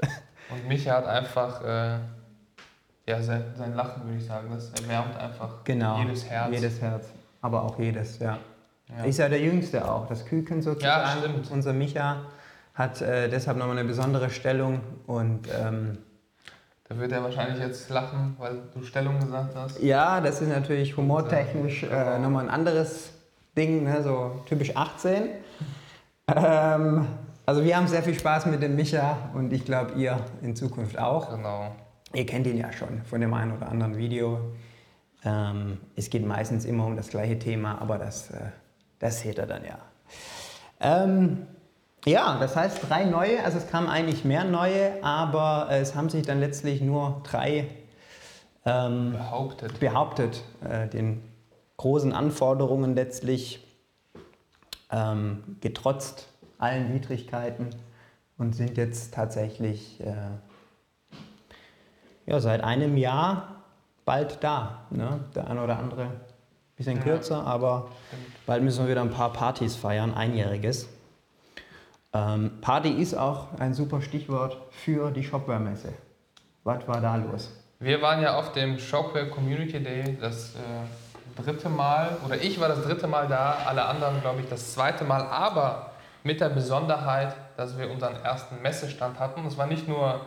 Und 0.50 0.66
Micha 0.66 0.96
hat 0.96 1.06
einfach 1.06 1.62
äh, 1.64 1.98
ja, 3.06 3.22
sein, 3.22 3.44
sein 3.56 3.74
Lachen, 3.76 4.02
würde 4.04 4.18
ich 4.18 4.26
sagen. 4.26 4.48
Das 4.52 4.70
erwärmt 4.70 5.16
einfach 5.16 5.62
Genau. 5.62 6.00
jedes 6.00 6.28
Herz. 6.28 6.50
Jedes 6.52 6.80
Herz. 6.80 7.06
Aber 7.40 7.62
auch 7.62 7.78
jedes, 7.78 8.18
ja. 8.18 8.38
Ja. 8.88 9.04
Ist 9.04 9.18
ja 9.20 9.28
der 9.28 9.40
Jüngste 9.40 9.88
auch, 9.88 10.08
das 10.08 10.26
Küken 10.26 10.60
sozusagen. 10.60 11.22
Ja, 11.22 11.28
stimmt. 11.30 11.50
Unser 11.52 11.72
Micha 11.72 12.16
hat 12.74 13.02
äh, 13.02 13.28
deshalb 13.28 13.58
nochmal 13.58 13.78
eine 13.78 13.88
besondere 13.88 14.30
Stellung 14.30 14.80
und 15.06 15.48
ähm, 15.48 15.98
Da 16.88 16.98
wird 16.98 17.12
er 17.12 17.22
wahrscheinlich 17.22 17.60
jetzt 17.60 17.90
lachen, 17.90 18.36
weil 18.38 18.58
du 18.74 18.82
Stellung 18.82 19.18
gesagt 19.20 19.54
hast. 19.54 19.82
Ja, 19.82 20.20
das 20.20 20.40
ist 20.40 20.48
natürlich 20.48 20.96
humortechnisch 20.96 21.84
äh, 21.84 22.18
nochmal 22.18 22.44
ein 22.44 22.50
anderes 22.50 23.12
Ding, 23.56 23.84
ne? 23.84 24.02
so 24.02 24.42
typisch 24.46 24.76
18. 24.76 25.28
Ähm, 26.34 27.06
also 27.46 27.64
wir 27.64 27.76
haben 27.76 27.88
sehr 27.88 28.02
viel 28.02 28.14
Spaß 28.14 28.46
mit 28.46 28.62
dem 28.62 28.76
Micha 28.76 29.30
und 29.34 29.52
ich 29.52 29.64
glaube 29.64 29.92
ihr 29.94 30.18
in 30.42 30.54
Zukunft 30.54 30.98
auch. 30.98 31.30
Genau. 31.30 31.74
Ihr 32.12 32.26
kennt 32.26 32.46
ihn 32.46 32.56
ja 32.56 32.72
schon 32.72 33.02
von 33.04 33.20
dem 33.20 33.34
einen 33.34 33.56
oder 33.56 33.68
anderen 33.68 33.96
Video. 33.96 34.52
Ähm, 35.24 35.78
es 35.96 36.10
geht 36.10 36.26
meistens 36.26 36.64
immer 36.64 36.86
um 36.86 36.96
das 36.96 37.08
gleiche 37.08 37.38
Thema, 37.38 37.80
aber 37.80 37.98
das, 37.98 38.30
äh, 38.30 38.50
das 38.98 39.20
seht 39.20 39.38
ihr 39.38 39.46
dann 39.46 39.64
ja. 39.64 39.78
Ähm, 40.80 41.46
ja, 42.06 42.38
das 42.38 42.56
heißt 42.56 42.88
drei 42.88 43.04
neue, 43.04 43.42
also 43.44 43.58
es 43.58 43.68
kamen 43.68 43.88
eigentlich 43.88 44.24
mehr 44.24 44.44
neue, 44.44 45.02
aber 45.04 45.68
es 45.70 45.94
haben 45.94 46.08
sich 46.08 46.24
dann 46.26 46.40
letztlich 46.40 46.80
nur 46.80 47.20
drei 47.24 47.68
ähm, 48.64 49.12
Behauptet. 49.12 49.80
behauptet, 49.80 50.42
äh, 50.68 50.88
den 50.88 51.22
großen 51.76 52.12
Anforderungen 52.12 52.94
letztlich 52.94 53.66
ähm, 54.90 55.56
getrotzt, 55.60 56.28
allen 56.58 56.92
Widrigkeiten 56.92 57.70
und 58.36 58.54
sind 58.54 58.76
jetzt 58.76 59.14
tatsächlich 59.14 60.00
äh, 60.00 60.12
ja, 62.26 62.40
seit 62.40 62.62
einem 62.62 62.96
Jahr 62.96 63.56
bald 64.04 64.42
da. 64.42 64.86
Ne? 64.90 65.20
Der 65.34 65.48
eine 65.48 65.62
oder 65.62 65.78
andere 65.78 66.02
ein 66.02 66.20
bisschen 66.76 66.98
Ja. 66.98 67.02
kürzer, 67.02 67.46
aber 67.46 67.88
bald 68.46 68.62
müssen 68.62 68.84
wir 68.84 68.90
wieder 68.90 69.00
ein 69.02 69.10
paar 69.10 69.32
Partys 69.32 69.76
feiern, 69.76 70.14
einjähriges. 70.14 70.88
Ähm, 72.12 72.60
Party 72.60 72.90
ist 72.90 73.14
auch 73.14 73.48
ein 73.58 73.72
super 73.72 74.02
Stichwort 74.02 74.56
für 74.70 75.10
die 75.10 75.22
Shopware-Messe. 75.22 75.92
Was 76.64 76.86
war 76.88 77.00
da 77.00 77.16
los? 77.16 77.50
Wir 77.78 78.02
waren 78.02 78.20
ja 78.20 78.36
auf 78.36 78.52
dem 78.52 78.78
Shopware 78.78 79.28
Community 79.28 79.82
Day 79.82 80.18
das 80.20 80.54
äh, 80.56 81.40
dritte 81.40 81.68
Mal, 81.68 82.16
oder 82.26 82.36
ich 82.36 82.60
war 82.60 82.68
das 82.68 82.82
dritte 82.82 83.06
Mal 83.06 83.28
da, 83.28 83.58
alle 83.66 83.84
anderen 83.84 84.20
glaube 84.20 84.40
ich 84.40 84.48
das 84.48 84.74
zweite 84.74 85.04
Mal, 85.04 85.22
aber 85.22 85.92
mit 86.22 86.40
der 86.40 86.50
Besonderheit, 86.50 87.34
dass 87.56 87.78
wir 87.78 87.90
unseren 87.90 88.16
ersten 88.16 88.60
Messestand 88.60 89.18
hatten. 89.18 89.46
Es 89.46 89.56
war 89.56 89.66
nicht 89.66 89.88
nur 89.88 90.20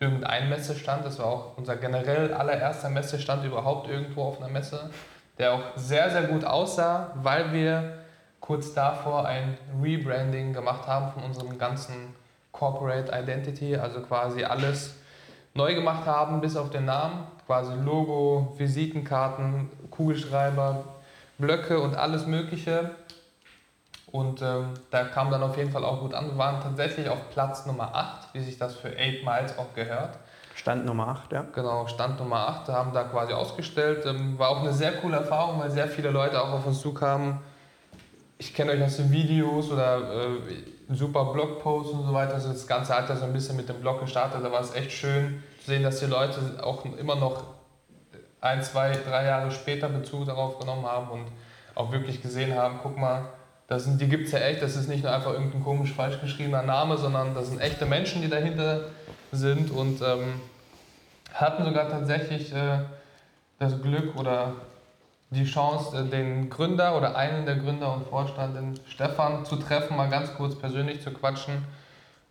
irgendein 0.00 0.48
Messestand, 0.48 1.04
es 1.04 1.18
war 1.18 1.26
auch 1.26 1.58
unser 1.58 1.76
generell 1.76 2.32
allererster 2.32 2.88
Messestand 2.88 3.44
überhaupt 3.44 3.88
irgendwo 3.88 4.22
auf 4.22 4.38
einer 4.38 4.48
Messe, 4.48 4.90
der 5.38 5.54
auch 5.54 5.62
sehr, 5.76 6.10
sehr 6.10 6.22
gut 6.22 6.44
aussah, 6.44 7.10
weil 7.16 7.52
wir 7.52 7.98
kurz 8.40 8.74
davor 8.74 9.26
ein 9.26 9.58
Rebranding 9.82 10.52
gemacht 10.52 10.86
haben 10.86 11.12
von 11.12 11.22
unserem 11.22 11.58
ganzen 11.58 12.14
Corporate 12.52 13.12
Identity, 13.12 13.76
also 13.76 14.00
quasi 14.00 14.44
alles 14.44 14.94
neu 15.54 15.74
gemacht 15.74 16.06
haben, 16.06 16.40
bis 16.40 16.56
auf 16.56 16.70
den 16.70 16.84
Namen. 16.84 17.26
Quasi 17.46 17.72
Logo, 17.74 18.54
Visitenkarten, 18.58 19.70
Kugelschreiber, 19.90 20.84
Blöcke 21.38 21.80
und 21.80 21.94
alles 21.94 22.26
Mögliche. 22.26 22.90
Und 24.10 24.40
ähm, 24.42 24.74
da 24.90 25.04
kam 25.04 25.30
dann 25.30 25.42
auf 25.42 25.56
jeden 25.56 25.70
Fall 25.70 25.84
auch 25.84 26.00
gut 26.00 26.14
an. 26.14 26.28
Wir 26.30 26.38
waren 26.38 26.62
tatsächlich 26.62 27.08
auf 27.08 27.30
Platz 27.30 27.66
Nummer 27.66 27.94
8, 27.94 28.34
wie 28.34 28.40
sich 28.40 28.58
das 28.58 28.74
für 28.74 28.88
8 28.88 29.24
Miles 29.24 29.58
auch 29.58 29.74
gehört. 29.74 30.18
Stand 30.54 30.86
Nummer 30.86 31.08
8, 31.08 31.32
ja. 31.32 31.44
Genau, 31.52 31.86
Stand 31.86 32.18
Nummer 32.18 32.48
8, 32.48 32.68
haben 32.68 32.92
da 32.92 33.04
quasi 33.04 33.32
ausgestellt. 33.32 34.04
Ähm, 34.06 34.38
war 34.38 34.48
auch 34.48 34.60
eine 34.60 34.72
sehr 34.72 34.92
coole 34.92 35.18
Erfahrung, 35.18 35.60
weil 35.60 35.70
sehr 35.70 35.88
viele 35.88 36.10
Leute 36.10 36.42
auch 36.42 36.50
auf 36.50 36.66
uns 36.66 36.80
zukamen. 36.80 37.38
Ich 38.38 38.54
kenne 38.54 38.72
euch 38.72 38.82
aus 38.82 38.96
den 38.96 39.10
Videos 39.10 39.70
oder 39.70 39.98
äh, 39.98 40.94
super 40.94 41.26
Blogposts 41.32 41.92
und 41.92 42.06
so 42.06 42.12
weiter. 42.12 42.34
Also 42.34 42.52
das 42.52 42.66
Ganze 42.66 42.94
hat 42.94 43.08
ja 43.08 43.16
so 43.16 43.24
ein 43.24 43.32
bisschen 43.32 43.56
mit 43.56 43.68
dem 43.68 43.80
Blog 43.80 44.00
gestartet. 44.00 44.44
Da 44.44 44.52
war 44.52 44.60
es 44.60 44.74
echt 44.74 44.92
schön 44.92 45.42
zu 45.60 45.70
sehen, 45.70 45.82
dass 45.82 45.98
die 45.98 46.06
Leute 46.06 46.40
auch 46.62 46.84
immer 46.84 47.16
noch 47.16 47.42
ein, 48.40 48.62
zwei, 48.62 48.92
drei 48.92 49.26
Jahre 49.26 49.50
später 49.50 49.88
Bezug 49.88 50.26
darauf 50.26 50.58
genommen 50.58 50.86
haben 50.86 51.10
und 51.10 51.26
auch 51.74 51.92
wirklich 51.92 52.22
gesehen 52.22 52.54
haben, 52.54 52.78
guck 52.82 52.96
mal, 52.96 53.28
das 53.66 53.84
sind, 53.84 54.00
die 54.00 54.08
gibt 54.08 54.26
es 54.26 54.32
ja 54.32 54.38
echt, 54.38 54.62
das 54.62 54.76
ist 54.76 54.88
nicht 54.88 55.04
nur 55.04 55.12
einfach 55.12 55.32
irgendein 55.32 55.62
komisch 55.62 55.92
falsch 55.92 56.20
geschriebener 56.20 56.62
Name, 56.62 56.96
sondern 56.96 57.34
das 57.34 57.48
sind 57.48 57.60
echte 57.60 57.86
Menschen, 57.86 58.22
die 58.22 58.28
dahinter 58.28 58.86
sind 59.30 59.70
und 59.70 60.00
ähm, 60.00 60.40
hatten 61.34 61.64
sogar 61.64 61.88
tatsächlich 61.90 62.52
äh, 62.54 62.78
das 63.58 63.80
Glück 63.82 64.16
oder 64.16 64.52
die 65.30 65.44
Chance, 65.44 65.96
äh, 65.98 66.04
den 66.04 66.48
Gründer 66.50 66.96
oder 66.96 67.16
einen 67.16 67.44
der 67.44 67.56
Gründer 67.56 67.92
und 67.92 68.06
Vorstand, 68.06 68.56
den 68.56 68.80
Stefan, 68.86 69.44
zu 69.44 69.56
treffen, 69.56 69.96
mal 69.96 70.08
ganz 70.08 70.34
kurz 70.34 70.54
persönlich 70.58 71.02
zu 71.02 71.10
quatschen. 71.10 71.64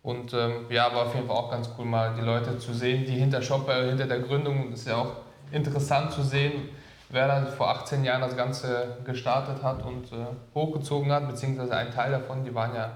Und 0.02 0.32
ähm, 0.32 0.66
ja, 0.70 0.94
war 0.94 1.06
auf 1.06 1.14
jeden 1.14 1.26
Fall 1.26 1.36
auch 1.36 1.50
ganz 1.50 1.70
cool, 1.76 1.84
mal 1.84 2.14
die 2.14 2.24
Leute 2.24 2.58
zu 2.58 2.72
sehen, 2.72 3.04
die 3.04 3.12
hinter 3.12 3.42
Shopware, 3.42 3.88
hinter 3.88 4.06
der 4.06 4.20
Gründung, 4.20 4.72
ist 4.72 4.86
ja 4.86 4.96
auch 4.96 5.12
interessant 5.50 6.12
zu 6.12 6.22
sehen, 6.22 6.68
wer 7.10 7.26
dann 7.26 7.48
vor 7.48 7.68
18 7.70 8.04
Jahren 8.04 8.20
das 8.20 8.36
Ganze 8.36 8.98
gestartet 9.04 9.62
hat 9.62 9.84
und 9.84 10.12
äh, 10.12 10.26
hochgezogen 10.54 11.12
hat, 11.12 11.28
beziehungsweise 11.28 11.76
ein 11.76 11.90
Teil 11.92 12.12
davon, 12.12 12.44
die 12.44 12.54
waren 12.54 12.74
ja 12.74 12.92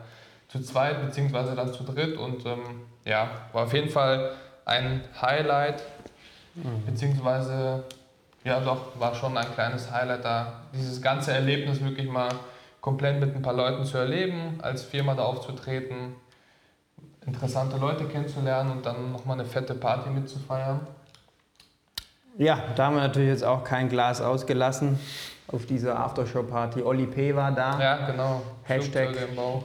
zu 0.49 0.61
zweit, 0.61 1.05
beziehungsweise 1.05 1.55
dann 1.55 1.73
zu 1.73 1.83
dritt 1.83 2.17
und 2.17 2.45
ähm, 2.47 2.61
ja, 3.05 3.29
war 3.53 3.65
auf 3.65 3.73
jeden 3.73 3.89
Fall 3.89 4.33
ein 4.65 5.03
Highlight, 5.21 5.83
beziehungsweise 6.87 7.85
ja 8.45 8.61
doch, 8.61 8.99
war 8.99 9.15
schon 9.15 9.37
ein 9.37 9.53
kleines 9.55 9.91
Highlight 9.91 10.25
da, 10.25 10.53
dieses 10.75 11.01
ganze 11.01 11.33
Erlebnis 11.33 11.83
wirklich 11.83 12.09
mal 12.09 12.29
komplett 12.81 13.21
mit 13.21 13.35
ein 13.35 13.43
paar 13.43 13.55
Leuten 13.55 13.85
zu 13.85 13.97
erleben, 13.99 14.59
als 14.63 14.83
Firma 14.83 15.15
da 15.15 15.23
aufzutreten, 15.23 16.15
interessante 17.27 17.77
Leute 17.77 18.05
kennenzulernen 18.07 18.73
und 18.73 18.85
dann 18.87 19.13
nochmal 19.13 19.39
eine 19.39 19.49
fette 19.49 19.75
Party 19.75 20.11
mitzufeiern. 20.11 20.81
Ja, 22.39 22.59
da 22.75 22.87
haben 22.87 22.97
wir 22.97 23.03
natürlich 23.03 23.29
jetzt 23.29 23.45
auch 23.45 23.63
kein 23.63 23.89
Glas 23.89 24.21
ausgelassen 24.21 24.99
auf 25.49 25.67
dieser 25.67 25.99
Aftershow-Party. 26.01 26.83
Oli 26.83 27.07
P. 27.07 27.37
war 27.37 27.53
da. 27.53 27.79
Ja, 27.79 28.07
genau. 28.07 28.43
Hashtag, 28.65 29.11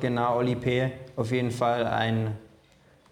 genau, 0.01 0.37
Oli 0.37 0.55
P. 0.55 0.91
Auf 1.15 1.31
jeden 1.31 1.49
Fall 1.49 1.87
ein, 1.87 2.37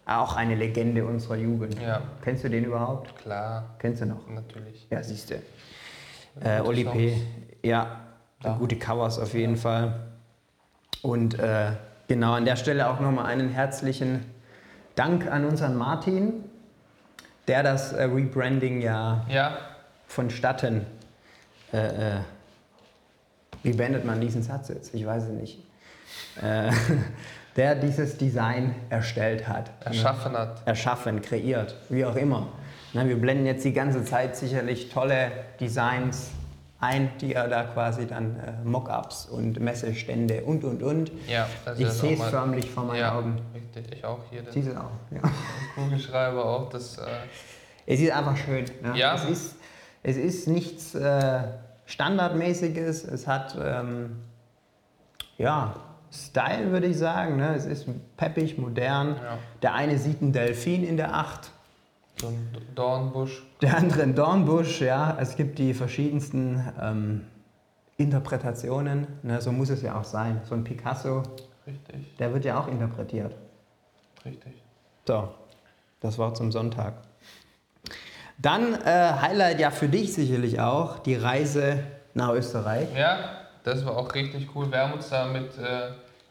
auch 0.05 0.36
eine 0.36 0.55
Legende 0.55 1.05
unserer 1.05 1.38
Jugend. 1.38 1.79
Ja, 1.81 2.01
Kennst 2.22 2.43
du 2.43 2.50
den 2.50 2.65
überhaupt? 2.65 3.15
klar, 3.17 3.75
Kennst 3.79 4.01
du 4.01 4.07
noch? 4.07 4.27
natürlich. 4.27 4.88
Ja, 4.89 5.01
siehst 5.01 5.31
du. 5.31 5.36
Äh, 6.41 6.61
Oli 6.61 6.83
P. 6.85 7.21
Ja, 7.63 8.01
Ja. 8.43 8.53
gute 8.57 8.77
Covers 8.77 9.17
auf 9.19 9.33
jeden 9.33 9.57
Fall. 9.57 10.07
Und 11.01 11.39
äh, 11.39 11.71
genau 12.07 12.33
an 12.33 12.45
der 12.45 12.55
Stelle 12.55 12.89
auch 12.89 12.99
nochmal 12.99 13.25
einen 13.27 13.49
herzlichen 13.49 14.25
Dank 14.95 15.29
an 15.31 15.45
unseren 15.45 15.75
Martin, 15.75 16.43
der 17.47 17.63
das 17.63 17.93
äh, 17.93 18.03
Rebranding 18.03 18.81
ja 18.81 19.25
Ja, 19.29 19.57
vonstatten. 20.07 20.85
Äh, 21.73 22.17
äh, 22.17 22.19
wie 23.63 23.73
beendet 23.73 24.05
man 24.05 24.21
diesen 24.21 24.43
Satz 24.43 24.69
jetzt? 24.69 24.93
Ich 24.93 25.05
weiß 25.05 25.23
es 25.23 25.29
nicht. 25.29 25.59
Äh, 27.55 27.57
der 27.57 27.75
dieses 27.75 28.17
Design 28.17 28.75
erstellt 28.89 29.47
hat. 29.47 29.71
erschaffen 29.83 30.33
hat. 30.33 30.62
Erschaffen, 30.65 31.21
kreiert, 31.21 31.75
wie 31.89 32.05
auch 32.05 32.15
immer. 32.15 32.47
Wir 32.93 33.19
blenden 33.19 33.45
jetzt 33.45 33.65
die 33.65 33.74
ganze 33.74 34.05
Zeit 34.05 34.38
sicherlich 34.38 34.89
tolle 34.89 35.31
Designs 35.59 36.31
ein, 36.79 37.09
die 37.19 37.33
er 37.33 37.47
da 37.47 37.63
quasi 37.63 38.05
dann 38.05 38.38
äh, 38.39 38.63
Mockups 38.63 39.25
und 39.25 39.59
Messestände 39.59 40.43
und 40.43 40.63
und 40.63 40.83
und. 40.83 41.12
Ja, 41.27 41.47
das 41.65 41.79
Ich 41.79 41.89
sehe 41.89 42.13
es 42.15 42.24
förmlich 42.24 42.69
vor 42.69 42.83
meinen 42.83 43.00
ja, 43.00 43.17
Augen. 43.17 43.41
Richtig, 43.53 43.97
ich 43.97 44.05
auch 44.05 44.19
hier. 44.29 44.41
Den 44.43 44.53
Siehst 44.53 44.69
du 44.69 44.79
auch. 44.79 44.91
Ja. 45.12 45.21
Kugelschreiber 45.75 46.45
auch, 46.45 46.69
das. 46.69 46.97
Äh, 46.97 47.03
Es 47.85 48.00
ist 48.00 48.12
einfach 48.12 48.38
schön. 48.38 48.65
Ne? 48.81 48.97
Ja. 48.97 49.15
Es, 49.15 49.25
ist, 49.25 49.55
es 50.03 50.17
ist 50.17 50.47
nichts 50.47 50.95
äh, 50.95 51.43
Standardmäßiges. 51.85 53.05
Es 53.05 53.27
hat 53.27 53.57
ähm, 53.62 54.17
ja, 55.38 55.75
Style, 56.12 56.71
würde 56.71 56.88
ich 56.88 56.97
sagen. 56.97 57.38
Ne? 57.38 57.55
Es 57.55 57.65
ist 57.65 57.88
peppig, 58.17 58.57
modern. 58.57 59.15
ja, 59.15 59.38
Der 59.62 59.74
eine 59.74 59.97
sieht 59.97 60.21
einen 60.21 60.31
Delfin 60.33 60.83
in 60.83 60.97
der 60.97 61.13
Acht, 61.13 61.51
so 62.21 62.27
ein 62.27 62.51
Dornbusch. 62.75 63.43
der 63.62 63.77
andere 63.77 64.03
einen 64.03 64.15
Dornbusch. 64.15 64.81
Ja? 64.81 65.17
Es 65.19 65.35
gibt 65.35 65.59
die 65.59 65.74
verschiedensten 65.74 66.63
ähm, 66.81 67.21
Interpretationen. 67.97 69.07
Ne? 69.24 69.41
So 69.41 69.51
muss 69.51 69.69
es 69.69 69.81
ja 69.81 70.00
auch 70.00 70.03
sein. 70.03 70.41
So 70.47 70.55
ein 70.55 70.63
Picasso, 70.63 71.24
Richtig, 71.67 72.15
der 72.17 72.33
wird 72.33 72.45
ja 72.45 72.59
auch 72.59 72.67
interpretiert. 72.67 73.33
richtig. 74.24 74.53
So, 75.07 75.29
das 76.00 76.17
war 76.19 76.33
zum 76.33 76.51
Sonntag. 76.51 76.93
Dann 78.38 78.74
äh, 78.74 79.13
Highlight 79.21 79.59
ja 79.59 79.71
für 79.71 79.88
dich 79.88 80.13
sicherlich 80.13 80.59
auch 80.59 81.00
die 81.00 81.15
Reise 81.15 81.79
nach 82.13 82.29
Österreich. 82.33 82.88
Ja, 82.95 83.17
das 83.65 83.84
war 83.84 83.98
auch 83.98 84.13
richtig 84.13 84.48
cool. 84.55 84.72
Wir 84.72 84.79
haben 84.79 84.93
uns 84.93 85.10
da 85.10 85.25
mit 85.25 85.57
äh, 85.57 85.89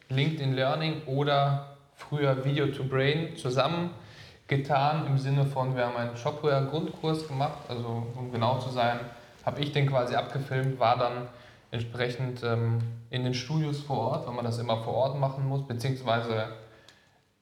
LinkedIn 0.08 0.54
Learning 0.54 1.02
oder 1.06 1.76
früher 1.96 2.44
Video 2.44 2.68
to 2.68 2.84
Brain 2.84 3.36
zusammengetan 3.36 5.06
im 5.06 5.18
Sinne 5.18 5.44
von, 5.44 5.74
wir 5.76 5.86
haben 5.86 5.96
einen 5.96 6.16
Shopware-Grundkurs 6.16 7.26
gemacht, 7.26 7.58
also 7.68 8.06
um 8.14 8.30
genau 8.30 8.58
zu 8.58 8.70
sein, 8.70 9.00
habe 9.44 9.60
ich 9.60 9.72
den 9.72 9.88
quasi 9.88 10.14
abgefilmt, 10.14 10.78
war 10.78 10.96
dann 10.96 11.28
entsprechend 11.72 12.44
ähm, 12.44 12.78
in 13.10 13.24
den 13.24 13.34
Studios 13.34 13.80
vor 13.80 14.12
Ort, 14.12 14.26
weil 14.28 14.34
man 14.34 14.44
das 14.44 14.58
immer 14.58 14.82
vor 14.84 14.94
Ort 14.94 15.18
machen 15.18 15.44
muss, 15.48 15.66
beziehungsweise 15.66 16.46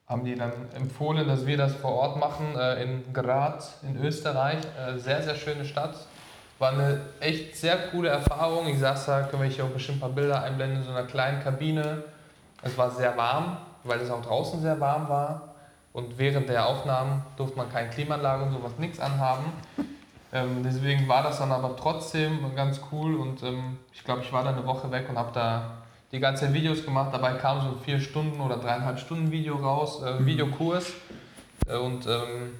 haben 0.07 0.25
die 0.25 0.35
dann 0.35 0.51
empfohlen, 0.75 1.27
dass 1.27 1.45
wir 1.45 1.55
das 1.55 1.75
vor 1.75 1.91
Ort 1.91 2.19
machen 2.19 2.55
äh, 2.57 2.81
in 2.81 3.13
Graz 3.13 3.77
in 3.83 4.03
Österreich. 4.03 4.57
Äh, 4.75 4.97
sehr, 4.97 5.21
sehr 5.21 5.35
schöne 5.35 5.65
Stadt. 5.65 5.95
War 6.63 6.71
eine 6.71 7.01
echt 7.19 7.57
sehr 7.57 7.75
coole 7.89 8.07
Erfahrung. 8.07 8.65
Ich 8.67 8.79
saß 8.79 9.07
da, 9.07 9.23
können 9.23 9.43
wir 9.43 9.49
hier 9.49 9.65
auch 9.65 9.69
bestimmt 9.69 9.97
ein 9.97 9.99
paar 9.99 10.09
Bilder 10.11 10.43
einblenden, 10.43 10.77
in 10.77 10.83
so 10.85 10.91
einer 10.91 11.03
kleinen 11.03 11.43
Kabine. 11.43 12.05
Es 12.61 12.77
war 12.77 12.89
sehr 12.89 13.17
warm, 13.17 13.57
weil 13.83 13.99
es 13.99 14.09
auch 14.09 14.21
draußen 14.21 14.61
sehr 14.61 14.79
warm 14.79 15.09
war. 15.09 15.55
Und 15.91 16.17
während 16.17 16.47
der 16.47 16.65
Aufnahmen 16.65 17.21
durfte 17.35 17.57
man 17.57 17.69
keine 17.69 17.89
Klimaanlage 17.89 18.45
und 18.45 18.53
sowas 18.53 18.71
nichts 18.77 18.99
anhaben. 19.01 19.43
Ähm, 20.35 20.63
deswegen 20.63 21.07
war 21.07 21.21
das 21.21 21.37
dann 21.37 21.51
aber 21.51 21.75
trotzdem 21.75 22.55
ganz 22.55 22.81
cool 22.91 23.17
und 23.17 23.43
ähm, 23.43 23.77
ich 23.93 24.03
glaube, 24.03 24.23
ich 24.23 24.33
war 24.33 24.43
da 24.43 24.49
eine 24.49 24.65
Woche 24.65 24.89
weg 24.89 25.05
und 25.07 25.15
habe 25.15 25.29
da 25.31 25.73
die 26.11 26.19
ganze 26.19 26.45
Zeit 26.45 26.55
Videos 26.55 26.83
gemacht. 26.83 27.13
Dabei 27.13 27.33
kam 27.33 27.61
so 27.61 27.67
ein 27.67 27.79
vier 27.85 27.99
Stunden 27.99 28.41
oder 28.41 28.57
dreieinhalb 28.57 28.97
Stunden 28.97 29.29
Video 29.29 29.57
raus, 29.57 30.01
äh, 30.01 30.25
Videokurs 30.25 30.91
äh, 31.67 31.75
und 31.75 32.07
ähm, 32.07 32.53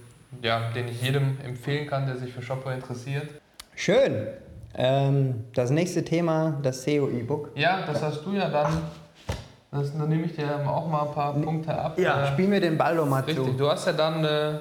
ja, 0.43 0.69
den 0.69 0.87
ich 0.87 1.01
jedem 1.01 1.39
empfehlen 1.43 1.87
kann, 1.87 2.05
der 2.05 2.17
sich 2.17 2.31
für 2.31 2.43
Shopware 2.43 2.75
interessiert. 2.75 3.41
Schön. 3.75 4.27
Ähm, 4.75 5.45
das 5.53 5.69
nächste 5.69 6.03
Thema, 6.03 6.57
das 6.63 6.83
SEO-E-Book. 6.83 7.51
Ja, 7.55 7.85
das 7.85 8.01
hast 8.01 8.25
du 8.25 8.33
ja 8.33 8.49
dann. 8.49 8.81
Das, 9.71 9.91
dann 9.97 10.09
nehme 10.09 10.25
ich 10.25 10.35
dir 10.35 10.67
auch 10.67 10.87
mal 10.87 11.07
ein 11.07 11.13
paar 11.13 11.33
Punkte 11.33 11.73
ab. 11.75 11.97
Ja, 11.97 12.23
Äh, 12.23 12.27
spiel 12.27 12.47
mir 12.47 12.59
den 12.61 12.77
Ball 12.77 12.95
doch 12.95 13.07
mal 13.07 13.23
Richtig, 13.23 13.43
zu. 13.45 13.53
du 13.53 13.69
hast 13.69 13.85
ja 13.87 13.93
dann 13.93 14.23
äh, 14.23 14.53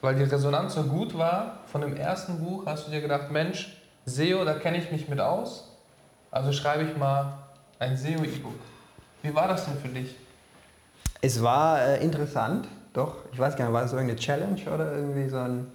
weil 0.00 0.16
die 0.16 0.24
Resonanz 0.24 0.74
so 0.74 0.82
gut 0.82 1.16
war 1.16 1.58
von 1.66 1.80
dem 1.80 1.96
ersten 1.96 2.38
Buch, 2.44 2.64
hast 2.66 2.86
du 2.88 2.90
dir 2.90 3.00
gedacht, 3.00 3.30
Mensch, 3.30 3.80
SEO, 4.04 4.44
da 4.44 4.54
kenne 4.54 4.78
ich 4.78 4.90
mich 4.90 5.08
mit 5.08 5.20
aus. 5.20 5.68
Also 6.32 6.50
schreibe 6.52 6.82
ich 6.84 6.96
mal 6.96 7.34
ein 7.78 7.96
SEO-E-Book. 7.96 8.54
Wie 9.22 9.32
war 9.34 9.46
das 9.46 9.64
denn 9.66 9.76
für 9.76 9.88
dich? 9.88 10.16
Es 11.20 11.40
war 11.40 11.80
äh, 11.80 12.02
interessant, 12.02 12.66
doch. 12.92 13.14
Ich 13.32 13.38
weiß 13.38 13.54
gar 13.54 13.66
nicht, 13.66 13.74
war 13.74 13.84
es 13.84 13.92
irgendeine 13.92 14.18
Challenge 14.18 14.60
oder 14.74 14.92
irgendwie 14.96 15.28
so 15.28 15.38
ein. 15.38 15.68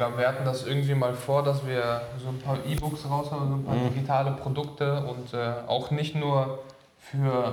Ich 0.00 0.06
glaube, 0.06 0.16
wir 0.16 0.28
hatten 0.28 0.46
das 0.46 0.66
irgendwie 0.66 0.94
mal 0.94 1.12
vor, 1.12 1.42
dass 1.42 1.66
wir 1.66 2.00
so 2.24 2.30
ein 2.30 2.38
paar 2.38 2.56
E-Books 2.66 3.04
raushauen, 3.04 3.48
so 3.50 3.54
ein 3.56 3.64
paar 3.64 3.74
Mhm. 3.74 3.90
digitale 3.92 4.30
Produkte 4.30 5.04
und 5.04 5.34
äh, 5.34 5.52
auch 5.66 5.90
nicht 5.90 6.14
nur 6.16 6.60
für 6.98 7.52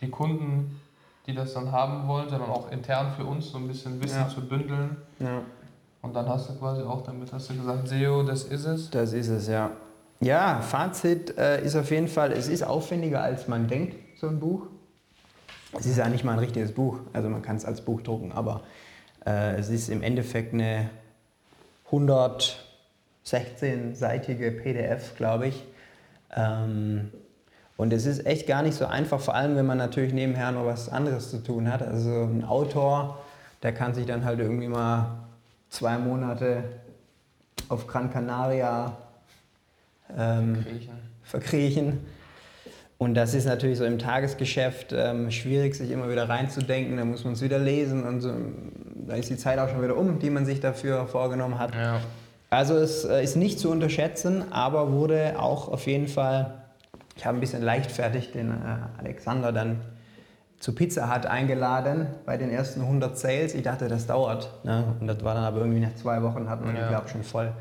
die 0.00 0.10
Kunden, 0.10 0.80
die 1.28 1.36
das 1.36 1.54
dann 1.54 1.70
haben 1.70 2.08
wollen, 2.08 2.28
sondern 2.28 2.50
auch 2.50 2.68
intern 2.72 3.12
für 3.16 3.24
uns 3.24 3.52
so 3.52 3.58
ein 3.58 3.68
bisschen 3.68 4.02
Wissen 4.02 4.22
Ja. 4.22 4.28
zu 4.28 4.40
bündeln. 4.40 4.96
Ja. 5.20 5.42
Und 6.02 6.16
dann 6.16 6.28
hast 6.28 6.48
du 6.48 6.54
quasi 6.54 6.82
auch 6.82 7.02
damit, 7.04 7.32
hast 7.32 7.50
du 7.50 7.54
gesagt, 7.54 7.86
SEO, 7.86 8.24
das 8.24 8.42
ist 8.42 8.64
es. 8.64 8.90
Das 8.90 9.12
ist 9.12 9.28
es, 9.28 9.46
ja. 9.46 9.70
Ja, 10.18 10.62
Fazit 10.62 11.38
äh, 11.38 11.62
ist 11.64 11.76
auf 11.76 11.92
jeden 11.92 12.08
Fall, 12.08 12.32
es 12.32 12.48
ist 12.48 12.64
aufwendiger, 12.64 13.22
als 13.22 13.46
man 13.46 13.68
denkt, 13.68 13.94
so 14.18 14.26
ein 14.26 14.40
Buch. 14.40 14.62
Es 15.78 15.86
ist 15.86 15.96
ja 15.98 16.08
nicht 16.08 16.24
mal 16.24 16.32
ein 16.32 16.38
richtiges 16.40 16.72
Buch, 16.72 16.98
also 17.12 17.28
man 17.28 17.40
kann 17.42 17.54
es 17.54 17.64
als 17.64 17.82
Buch 17.82 18.00
drucken, 18.00 18.32
aber 18.32 18.62
äh, 19.24 19.54
es 19.54 19.68
ist 19.68 19.88
im 19.90 20.02
Endeffekt 20.02 20.54
eine 20.54 20.90
116-seitige 21.90 24.50
PDF, 24.50 25.16
glaube 25.16 25.48
ich. 25.48 25.64
Ähm, 26.34 27.10
und 27.76 27.92
es 27.92 28.06
ist 28.06 28.24
echt 28.24 28.46
gar 28.46 28.62
nicht 28.62 28.74
so 28.74 28.86
einfach, 28.86 29.20
vor 29.20 29.34
allem 29.34 29.56
wenn 29.56 29.66
man 29.66 29.78
natürlich 29.78 30.12
nebenher 30.12 30.52
noch 30.52 30.66
was 30.66 30.88
anderes 30.88 31.30
zu 31.30 31.42
tun 31.42 31.72
hat. 31.72 31.82
Also 31.82 32.22
ein 32.22 32.44
Autor, 32.44 33.18
der 33.62 33.72
kann 33.72 33.94
sich 33.94 34.06
dann 34.06 34.24
halt 34.24 34.38
irgendwie 34.38 34.68
mal 34.68 35.24
zwei 35.70 35.98
Monate 35.98 36.64
auf 37.68 37.86
Gran 37.86 38.12
Canaria 38.12 38.96
ähm, 40.16 40.64
verkriechen. 41.22 42.00
Und 42.98 43.14
das 43.14 43.34
ist 43.34 43.44
natürlich 43.44 43.78
so 43.78 43.84
im 43.84 43.98
Tagesgeschäft 43.98 44.92
ähm, 44.92 45.30
schwierig, 45.30 45.74
sich 45.74 45.90
immer 45.90 46.08
wieder 46.08 46.28
reinzudenken. 46.28 46.96
Da 46.96 47.04
muss 47.04 47.24
man 47.24 47.32
es 47.32 47.42
wieder 47.42 47.58
lesen 47.58 48.04
und 48.04 48.20
so. 48.20 48.32
Da 49.06 49.14
ist 49.14 49.28
die 49.30 49.36
Zeit 49.36 49.58
auch 49.58 49.68
schon 49.68 49.82
wieder 49.82 49.96
um, 49.96 50.18
die 50.18 50.30
man 50.30 50.46
sich 50.46 50.60
dafür 50.60 51.06
vorgenommen 51.06 51.58
hat. 51.58 51.74
Ja. 51.74 52.00
Also 52.50 52.74
es 52.76 53.04
äh, 53.04 53.22
ist 53.22 53.36
nicht 53.36 53.58
zu 53.58 53.70
unterschätzen, 53.70 54.52
aber 54.52 54.92
wurde 54.92 55.34
auch 55.38 55.68
auf 55.68 55.86
jeden 55.86 56.08
Fall, 56.08 56.54
ich 57.16 57.26
habe 57.26 57.36
ein 57.36 57.40
bisschen 57.40 57.62
leichtfertig 57.62 58.32
den 58.32 58.50
äh, 58.50 58.54
Alexander 58.98 59.52
dann 59.52 59.80
zu 60.60 60.74
Pizza 60.74 61.14
Hut 61.14 61.26
eingeladen 61.26 62.06
bei 62.24 62.36
den 62.38 62.48
ersten 62.50 62.80
100 62.80 63.18
Sales. 63.18 63.54
Ich 63.54 63.62
dachte, 63.62 63.88
das 63.88 64.06
dauert. 64.06 64.48
Ne? 64.64 64.84
Und 65.00 65.06
das 65.08 65.22
war 65.24 65.34
dann 65.34 65.44
aber 65.44 65.58
irgendwie 65.58 65.80
nach 65.80 65.94
zwei 65.96 66.22
Wochen, 66.22 66.48
hatten 66.48 66.64
wir 66.64 66.72
die, 66.72 66.78
Ja. 66.80 66.88
glaube 66.88 67.08
schon 67.08 67.22
voll. 67.24 67.52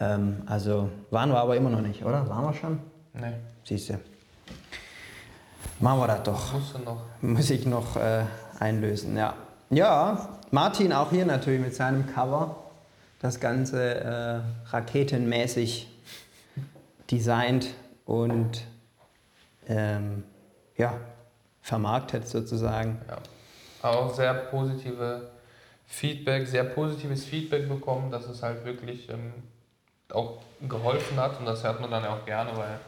Ähm, 0.00 0.42
also 0.46 0.90
waren 1.10 1.30
wir 1.30 1.38
aber 1.38 1.56
immer 1.56 1.70
noch 1.70 1.80
nicht, 1.80 2.04
oder? 2.04 2.28
Waren 2.28 2.44
wir 2.44 2.54
schon? 2.54 2.78
Nee, 3.14 3.32
Siehst 3.64 3.90
du. 3.90 3.94
Machen 5.80 6.00
wir 6.00 6.06
das 6.08 6.22
doch. 6.24 6.52
musst 6.52 6.74
du 6.74 6.78
noch. 6.80 7.02
Muss 7.22 7.50
ich 7.50 7.66
noch 7.66 7.96
äh, 7.96 8.24
einlösen, 8.58 9.16
ja. 9.16 9.34
Ja, 9.70 10.28
Martin 10.50 10.92
auch 10.92 11.10
hier 11.10 11.26
natürlich 11.26 11.60
mit 11.60 11.74
seinem 11.74 12.06
Cover. 12.12 12.56
Das 13.20 13.40
Ganze 13.40 13.94
äh, 14.00 14.40
raketenmäßig 14.70 15.88
designt 17.10 17.68
und 18.04 18.64
ähm, 19.66 20.24
ja, 20.76 20.94
vermarktet 21.62 22.28
sozusagen. 22.28 23.00
Ja. 23.08 23.88
Auch 23.88 24.14
sehr 24.14 24.34
positive 24.34 25.30
Feedback, 25.86 26.46
sehr 26.46 26.64
positives 26.64 27.24
Feedback 27.24 27.68
bekommen, 27.68 28.10
dass 28.10 28.26
es 28.26 28.42
halt 28.42 28.64
wirklich 28.64 29.08
ähm, 29.08 29.32
auch 30.12 30.38
geholfen 30.68 31.18
hat 31.18 31.38
und 31.38 31.46
das 31.46 31.64
hört 31.64 31.80
man 31.80 31.90
dann 31.90 32.04
ja 32.04 32.10
auch 32.10 32.24
gerne, 32.24 32.50
weil, 32.56 32.78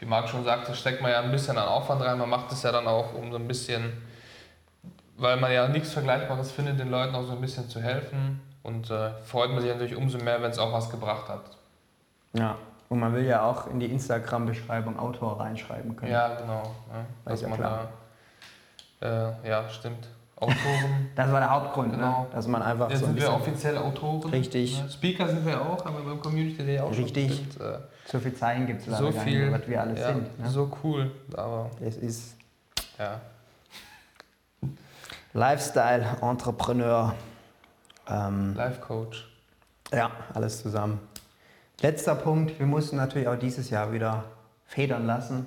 wie 0.00 0.06
Marc 0.06 0.28
schon 0.28 0.44
sagte, 0.44 0.74
steckt 0.74 1.02
man 1.02 1.10
ja 1.10 1.20
ein 1.20 1.30
bisschen 1.30 1.56
an 1.58 1.68
Aufwand 1.68 2.02
rein, 2.02 2.18
man 2.18 2.28
macht 2.28 2.52
es 2.52 2.62
ja 2.62 2.72
dann 2.72 2.86
auch, 2.86 3.14
um 3.14 3.30
so 3.30 3.38
ein 3.38 3.48
bisschen, 3.48 3.92
weil 5.18 5.36
man 5.36 5.52
ja 5.52 5.68
nichts 5.68 5.92
Vergleichbares 5.92 6.52
findet, 6.52 6.78
den 6.78 6.90
Leuten 6.90 7.14
auch 7.14 7.24
so 7.24 7.32
ein 7.32 7.40
bisschen 7.40 7.68
zu 7.68 7.80
helfen 7.80 8.40
und 8.62 8.90
äh, 8.90 9.10
freut 9.24 9.50
man 9.50 9.60
sich 9.60 9.70
natürlich 9.70 9.96
umso 9.96 10.18
mehr, 10.18 10.40
wenn 10.40 10.50
es 10.50 10.58
auch 10.58 10.72
was 10.72 10.88
gebracht 10.88 11.28
hat. 11.28 11.42
Ja. 12.32 12.56
Und 12.88 13.00
man 13.00 13.12
will 13.14 13.24
ja 13.26 13.42
auch 13.42 13.66
in 13.70 13.80
die 13.80 13.86
Instagram-Beschreibung 13.86 14.98
Autor 14.98 15.38
reinschreiben 15.38 15.94
können. 15.94 16.12
Ja, 16.12 16.36
genau. 16.36 16.62
Ja, 16.92 17.00
ist 17.00 17.26
dass 17.26 17.40
ja 17.42 17.48
man 17.48 17.58
klar. 17.58 17.88
da, 19.00 19.32
äh, 19.44 19.48
ja, 19.48 19.68
stimmt. 19.68 20.08
Autoren. 20.36 21.10
Das 21.16 21.32
war 21.32 21.40
der 21.40 21.50
Hauptgrund, 21.50 21.92
Genau. 21.92 22.20
ne? 22.22 22.26
dass 22.32 22.46
man 22.46 22.62
einfach 22.62 22.88
Jetzt 22.88 23.00
so 23.00 23.06
ein 23.06 23.14
sind 23.14 23.22
wir 23.22 23.32
offiziell 23.34 23.76
Autoren. 23.76 24.30
Richtig. 24.30 24.80
Ne? 24.80 24.88
Speaker 24.88 25.28
sind 25.28 25.44
wir 25.44 25.60
auch, 25.60 25.84
haben 25.84 25.96
wir 25.96 26.04
beim 26.04 26.20
Community 26.20 26.64
Day 26.64 26.78
auch 26.78 26.90
Richtig. 26.92 27.42
schon 27.58 27.66
äh, 27.66 27.78
so 28.06 28.20
viel 28.20 28.34
Zeichen 28.34 28.66
gibt 28.66 28.80
es 28.82 28.86
leider 28.86 29.12
so 29.12 29.12
viel, 29.12 29.50
nicht, 29.50 29.60
was 29.60 29.68
wir 29.68 29.80
alles 29.80 29.98
ja, 30.00 30.06
sind. 30.06 30.38
Ne? 30.38 30.48
so 30.48 30.70
cool, 30.84 31.10
aber 31.36 31.70
Es 31.80 31.96
ist 31.96 32.36
ja, 32.98 33.20
Lifestyle-Entrepreneur. 35.32 37.14
Ähm, 38.08 38.54
Life 38.54 38.80
Coach. 38.80 39.28
ja, 39.92 40.10
alles 40.34 40.62
zusammen. 40.62 41.00
Letzter 41.80 42.14
Punkt, 42.14 42.58
wir 42.58 42.66
mussten 42.66 42.96
natürlich 42.96 43.28
auch 43.28 43.38
dieses 43.38 43.70
Jahr 43.70 43.92
wieder 43.92 44.24
federn 44.66 45.06
lassen 45.06 45.46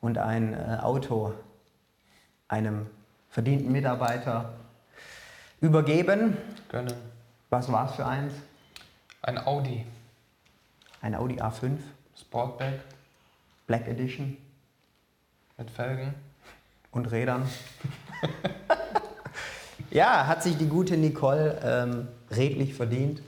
und 0.00 0.18
ein 0.18 0.52
äh, 0.54 0.78
Auto 0.80 1.34
einem 2.48 2.86
verdienten 3.30 3.72
Mitarbeiter 3.72 4.52
übergeben. 5.60 6.36
Gönnen. 6.68 6.94
Was 7.50 7.70
war 7.72 7.88
es 7.88 7.96
für 7.96 8.06
eins? 8.06 8.32
Ein 9.22 9.38
Audi 9.38 9.84
Ein 11.00 11.14
Audi 11.14 11.40
A5 11.40 11.78
Sportback 12.18 12.80
Black 13.66 13.88
Edition 13.88 14.36
mit 15.58 15.70
Felgen. 15.70 16.14
und 16.92 17.10
Rädern. 17.10 17.48
ja, 19.96 20.26
hat 20.26 20.42
sich 20.42 20.56
die 20.56 20.68
gute 20.68 20.96
Nicole 20.96 21.58
ähm, 21.64 22.08
redlich 22.30 22.74
verdient. 22.74 23.22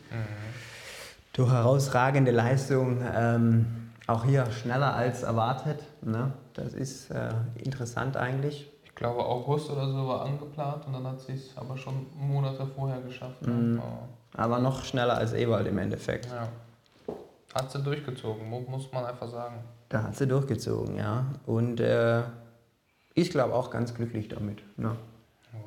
Durch 1.32 1.50
herausragende 1.50 2.30
Leistung. 2.30 3.00
Ähm, 3.14 3.90
auch 4.06 4.24
hier 4.24 4.50
schneller 4.50 4.94
als 4.94 5.22
erwartet. 5.22 5.80
Ne? 6.02 6.32
Das 6.54 6.72
ist 6.74 7.10
äh, 7.10 7.28
interessant 7.56 8.16
eigentlich. 8.16 8.70
Ich 8.84 8.94
glaube 8.94 9.24
August 9.24 9.70
oder 9.70 9.86
so 9.90 10.08
war 10.08 10.24
angeplant 10.24 10.86
und 10.86 10.92
dann 10.94 11.06
hat 11.06 11.20
sie 11.20 11.32
es 11.34 11.56
aber 11.56 11.76
schon 11.76 12.06
Monate 12.18 12.66
vorher 12.66 13.00
geschafft. 13.02 13.40
Ne? 13.42 13.52
Mhm. 13.52 13.82
Aber, 14.34 14.58
noch 14.58 14.84
schneller 14.84 15.16
als 15.16 15.32
Ewald 15.34 15.66
im 15.68 15.78
Endeffekt. 15.78 16.26
ja. 16.26 16.48
Hat 17.54 17.70
sie 17.72 17.82
durchgezogen, 17.82 18.48
mu- 18.48 18.60
muss 18.68 18.90
man 18.92 19.04
einfach 19.06 19.28
sagen. 19.28 19.56
Da 19.88 20.02
hat 20.02 20.16
sie 20.16 20.26
durchgezogen, 20.26 20.96
ja. 20.98 21.24
Und 21.46 21.80
äh, 21.80 22.22
ich 23.14 23.30
glaube 23.30 23.54
auch 23.54 23.70
ganz 23.70 23.94
glücklich 23.94 24.28
damit. 24.28 24.58
Ne? 24.78 24.94
Ja. 25.52 25.58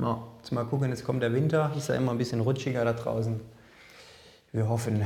Ja, 0.00 0.22
jetzt 0.36 0.52
mal 0.52 0.64
gucken, 0.64 0.90
jetzt 0.90 1.04
kommt 1.04 1.24
der 1.24 1.32
Winter, 1.32 1.72
ist 1.76 1.88
ja 1.88 1.96
immer 1.96 2.12
ein 2.12 2.18
bisschen 2.18 2.38
rutschiger 2.38 2.84
da 2.84 2.92
draußen. 2.92 3.40
Wir 4.52 4.68
hoffen, 4.68 5.04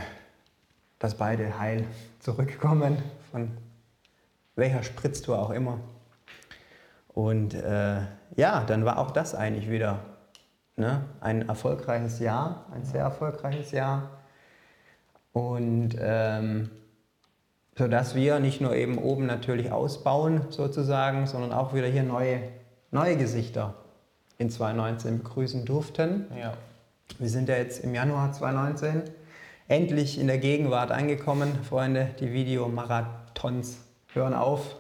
dass 0.98 1.16
beide 1.16 1.59
heil 1.59 1.87
zurückkommen, 2.18 2.98
von 3.31 3.57
welcher 4.55 4.83
Spritztour 4.83 5.38
auch 5.38 5.48
immer. 5.48 5.81
Und 7.09 7.55
äh, 7.55 8.02
ja, 8.37 8.64
dann 8.66 8.85
war 8.85 8.98
auch 8.98 9.12
das 9.12 9.35
eigentlich 9.35 9.70
wieder 9.70 10.00
ne? 10.76 11.07
ein 11.20 11.48
erfolgreiches 11.48 12.18
Jahr, 12.18 12.66
ein 12.74 12.85
sehr 12.85 13.00
erfolgreiches 13.00 13.70
Jahr. 13.70 14.11
Und 15.33 15.96
ähm, 15.98 16.68
sodass 17.78 18.14
wir 18.14 18.40
nicht 18.40 18.61
nur 18.61 18.74
eben 18.74 18.98
oben 18.98 19.24
natürlich 19.24 19.72
ausbauen 19.72 20.42
sozusagen, 20.50 21.26
sondern 21.26 21.55
auch 21.55 21.72
wieder 21.72 21.87
hier 21.87 22.02
neue, 22.02 22.42
neue 22.90 23.16
Gesichter 23.16 23.81
in 24.42 24.50
2019 24.50 25.18
begrüßen 25.18 25.64
durften. 25.64 26.26
ja. 26.38 26.52
Wir 27.18 27.28
sind 27.28 27.48
ja 27.48 27.57
jetzt 27.57 27.85
im 27.85 27.94
Januar 27.94 28.33
2019 28.33 29.02
endlich 29.68 30.18
in 30.18 30.26
der 30.26 30.38
Gegenwart 30.38 30.90
angekommen, 30.90 31.62
Freunde. 31.62 32.09
Die 32.20 32.33
Videomarathons 32.33 33.78
hören 34.14 34.35
auf. 34.35 34.76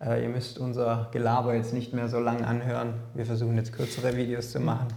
Äh, 0.00 0.22
ihr 0.22 0.28
müsst 0.28 0.58
unser 0.58 1.08
Gelaber 1.12 1.54
jetzt 1.54 1.72
nicht 1.72 1.92
mehr 1.92 2.08
so 2.08 2.20
lang 2.20 2.44
anhören. 2.44 2.94
Wir 3.14 3.26
versuchen 3.26 3.56
jetzt 3.56 3.72
kürzere 3.72 4.16
Videos 4.16 4.50
zu 4.50 4.60
machen. 4.60 4.88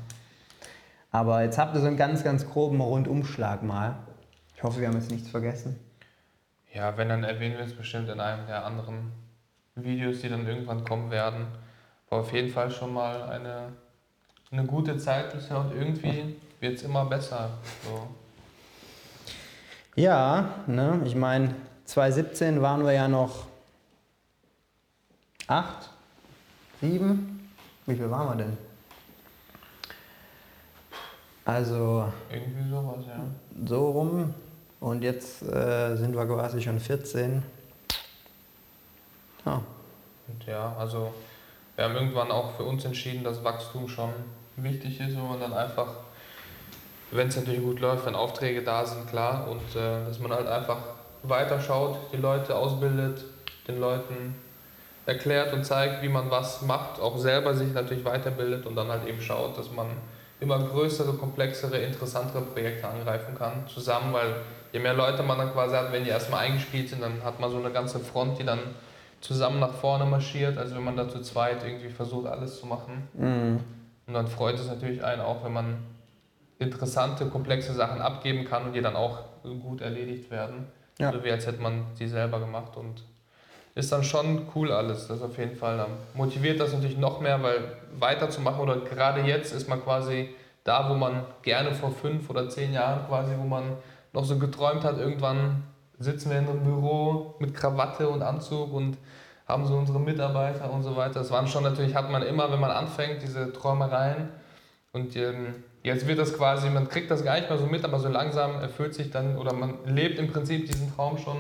Aber 1.12 1.44
jetzt 1.44 1.58
habt 1.58 1.76
ihr 1.76 1.82
so 1.82 1.88
einen 1.88 1.98
ganz, 1.98 2.24
ganz 2.24 2.50
groben 2.50 2.82
Rundumschlag 2.82 3.64
mal. 3.64 3.96
Ich 4.56 4.64
hoffe, 4.64 4.80
wir 4.82 4.88
haben 4.88 4.96
jetzt 4.96 5.12
nichts 5.12 5.30
vergessen. 5.30 5.80
Ja, 6.74 6.98
wenn, 6.98 7.10
dann 7.10 7.24
erwähnen 7.24 7.58
wir 7.58 7.66
es 7.66 7.74
bestimmt 7.74 8.10
in 8.10 8.20
einem 8.20 8.46
der 8.48 8.66
anderen 8.66 9.12
Videos, 9.76 10.22
die 10.22 10.30
dann 10.30 10.46
irgendwann 10.46 10.84
kommen 10.84 11.10
werden. 11.10 11.48
War 12.10 12.20
auf 12.20 12.34
jeden 12.34 12.52
Fall 12.52 12.72
schon 12.72 12.94
mal 12.94 13.22
eine, 13.24 13.74
eine 14.52 14.66
gute 14.66 14.98
Zeit 14.98 15.32
bisher 15.34 15.60
und 15.60 15.72
irgendwie 15.76 16.36
wird 16.60 16.78
es 16.78 16.84
immer 16.84 17.06
besser. 17.06 17.50
So. 17.84 18.08
Ja, 19.96 20.50
ne, 20.68 21.02
ich 21.06 21.16
meine, 21.16 21.54
2017 21.86 22.62
waren 22.62 22.84
wir 22.86 22.94
ja 22.94 23.08
noch 23.08 23.46
acht, 25.48 25.90
sieben. 26.82 27.52
Wie 27.86 27.96
viel 27.96 28.10
waren 28.10 28.38
wir 28.38 28.44
denn? 28.46 28.58
Also 31.46 32.12
Irgendwie 32.32 32.70
sowas, 32.70 33.06
ja. 33.08 33.20
so 33.68 33.90
rum. 33.92 34.34
Und 34.80 35.02
jetzt 35.04 35.42
äh, 35.42 35.96
sind 35.96 36.16
wir 36.16 36.26
quasi 36.26 36.62
schon 36.62 36.80
14. 36.80 37.44
Ja, 39.46 39.62
Und 40.28 40.46
ja, 40.46 40.76
also 40.78 41.12
wir 41.80 41.86
haben 41.86 41.96
irgendwann 41.96 42.30
auch 42.30 42.58
für 42.58 42.64
uns 42.64 42.84
entschieden, 42.84 43.24
dass 43.24 43.42
Wachstum 43.42 43.88
schon 43.88 44.10
wichtig 44.58 45.00
ist, 45.00 45.18
wo 45.18 45.28
man 45.28 45.40
dann 45.40 45.54
einfach, 45.54 45.88
wenn 47.12 47.30
es 47.30 47.38
natürlich 47.38 47.62
gut 47.62 47.80
läuft, 47.80 48.06
wenn 48.06 48.16
Aufträge 48.16 48.64
da 48.64 48.86
sind, 48.86 49.10
klar, 49.10 49.48
und 49.50 49.80
äh, 49.80 50.06
dass 50.06 50.20
man 50.20 50.34
halt 50.34 50.46
einfach 50.46 50.76
weiterschaut, 51.24 51.96
die 52.12 52.18
Leute 52.18 52.54
ausbildet, 52.58 53.24
den 53.70 53.80
Leuten 53.80 54.36
erklärt 55.06 55.54
und 55.54 55.64
zeigt, 55.64 56.04
wie 56.04 56.10
man 56.10 56.30
was 56.30 56.64
macht, 56.64 57.00
auch 57.00 57.18
selber 57.18 57.54
sich 57.54 57.72
natürlich 57.72 58.04
weiterbildet 58.04 58.66
und 58.66 58.76
dann 58.76 58.90
halt 58.90 59.08
eben 59.08 59.22
schaut, 59.22 59.58
dass 59.58 59.72
man 59.72 59.88
immer 60.42 60.60
größere, 60.60 61.14
komplexere, 61.14 61.78
interessantere 61.78 62.42
Projekte 62.42 62.90
angreifen 62.90 63.36
kann 63.38 63.54
zusammen, 63.74 64.12
weil 64.12 64.36
je 64.74 64.80
mehr 64.82 64.96
Leute 64.96 65.24
man 65.24 65.38
dann 65.38 65.54
quasi 65.54 65.76
hat, 65.76 65.94
wenn 65.94 66.04
die 66.04 66.10
erstmal 66.10 66.42
eingespielt 66.42 66.90
sind, 66.90 67.02
dann 67.02 67.24
hat 67.24 67.40
man 67.40 67.50
so 67.50 67.58
eine 67.58 67.72
ganze 67.72 68.02
Front, 68.02 68.38
die 68.38 68.44
dann 68.44 68.60
zusammen 69.22 69.60
nach 69.60 69.74
vorne 69.74 70.06
marschiert, 70.06 70.58
als 70.58 70.74
wenn 70.74 70.84
man 70.84 70.96
da 70.96 71.10
zu 71.10 71.22
zweit 71.22 71.64
irgendwie 71.64 71.90
versucht, 71.90 72.28
alles 72.28 72.60
zu 72.60 72.66
machen. 72.66 73.08
Mhm. 73.14 73.60
Und 74.08 74.14
dann 74.14 74.28
freut 74.28 74.56
es 74.56 74.68
natürlich 74.68 75.04
einen 75.04 75.22
auch, 75.22 75.44
wenn 75.44 75.54
man 75.54 75.78
interessante, 76.58 77.26
komplexe 77.28 77.74
Sachen 77.74 78.02
abgeben 78.02 78.46
kann 78.46 78.66
und 78.66 78.74
die 78.74 78.82
dann 78.82 78.96
auch 78.96 79.20
gut 79.44 79.82
erledigt 79.82 80.30
werden. 80.32 80.68
Ja. 81.00 81.12
So 81.14 81.24
wie 81.24 81.32
als 81.32 81.48
hätte 81.48 81.62
man 81.62 81.86
die 81.98 82.08
selber 82.08 82.40
gemacht 82.40 82.76
und 82.76 83.04
ist 83.76 83.92
dann 83.92 84.04
schon 84.04 84.48
cool 84.56 84.72
alles. 84.72 85.08
Das 85.08 85.22
auf 85.22 85.38
jeden 85.38 85.56
Fall. 85.56 85.86
Motiviert 86.14 86.60
das 86.60 86.74
natürlich 86.74 86.98
noch 86.98 87.22
mehr, 87.22 87.42
weil 87.42 87.78
weiterzumachen 87.98 88.60
oder 88.60 88.78
gerade 88.78 89.22
jetzt 89.22 89.54
ist 89.54 89.70
man 89.70 89.82
quasi 89.82 90.30
da, 90.64 90.90
wo 90.90 90.96
man 90.96 91.24
gerne 91.42 91.74
vor 91.74 91.92
fünf 91.92 92.30
oder 92.30 92.50
zehn 92.50 92.74
Jahren 92.74 93.08
quasi, 93.08 93.34
wo 93.38 93.46
man 93.46 93.78
noch 94.12 94.26
so 94.26 94.38
geträumt 94.38 94.84
hat, 94.84 94.98
irgendwann 94.98 95.64
sitzen 96.00 96.32
wir 96.32 96.40
in 96.40 96.48
einem 96.48 96.64
Büro 96.64 97.36
mit 97.40 97.54
Krawatte 97.54 98.10
und 98.10 98.22
Anzug 98.22 98.74
und 98.74 98.98
haben 99.48 99.66
so 99.66 99.76
unsere 99.76 100.00
Mitarbeiter 100.00 100.72
und 100.72 100.84
so 100.84 100.96
weiter. 100.96 101.16
Das 101.16 101.32
waren 101.32 101.48
schon 101.48 101.64
natürlich, 101.64 101.96
hat 101.96 102.10
man 102.10 102.22
immer, 102.22 102.52
wenn 102.52 102.60
man 102.60 102.72
anfängt, 102.72 103.22
diese 103.22 103.52
Träumereien. 103.52 104.30
Und 104.94 105.16
ähm, 105.16 105.64
jetzt 105.84 106.08
wird 106.08 106.20
das 106.20 106.36
quasi, 106.36 106.70
man 106.70 106.88
kriegt 106.88 107.12
das 107.12 107.24
gar 107.24 107.36
nicht 107.36 107.50
mehr 107.50 107.58
so 107.58 107.66
mit, 107.66 107.84
aber 107.84 108.00
so 108.00 108.10
langsam 108.10 108.60
erfüllt 108.62 108.94
sich 108.94 109.12
dann, 109.12 109.38
oder 109.38 109.54
man 109.54 109.74
lebt 109.86 110.20
im 110.20 110.32
Prinzip 110.32 110.68
diesen 110.68 110.94
Traum 110.96 111.18
schon 111.18 111.38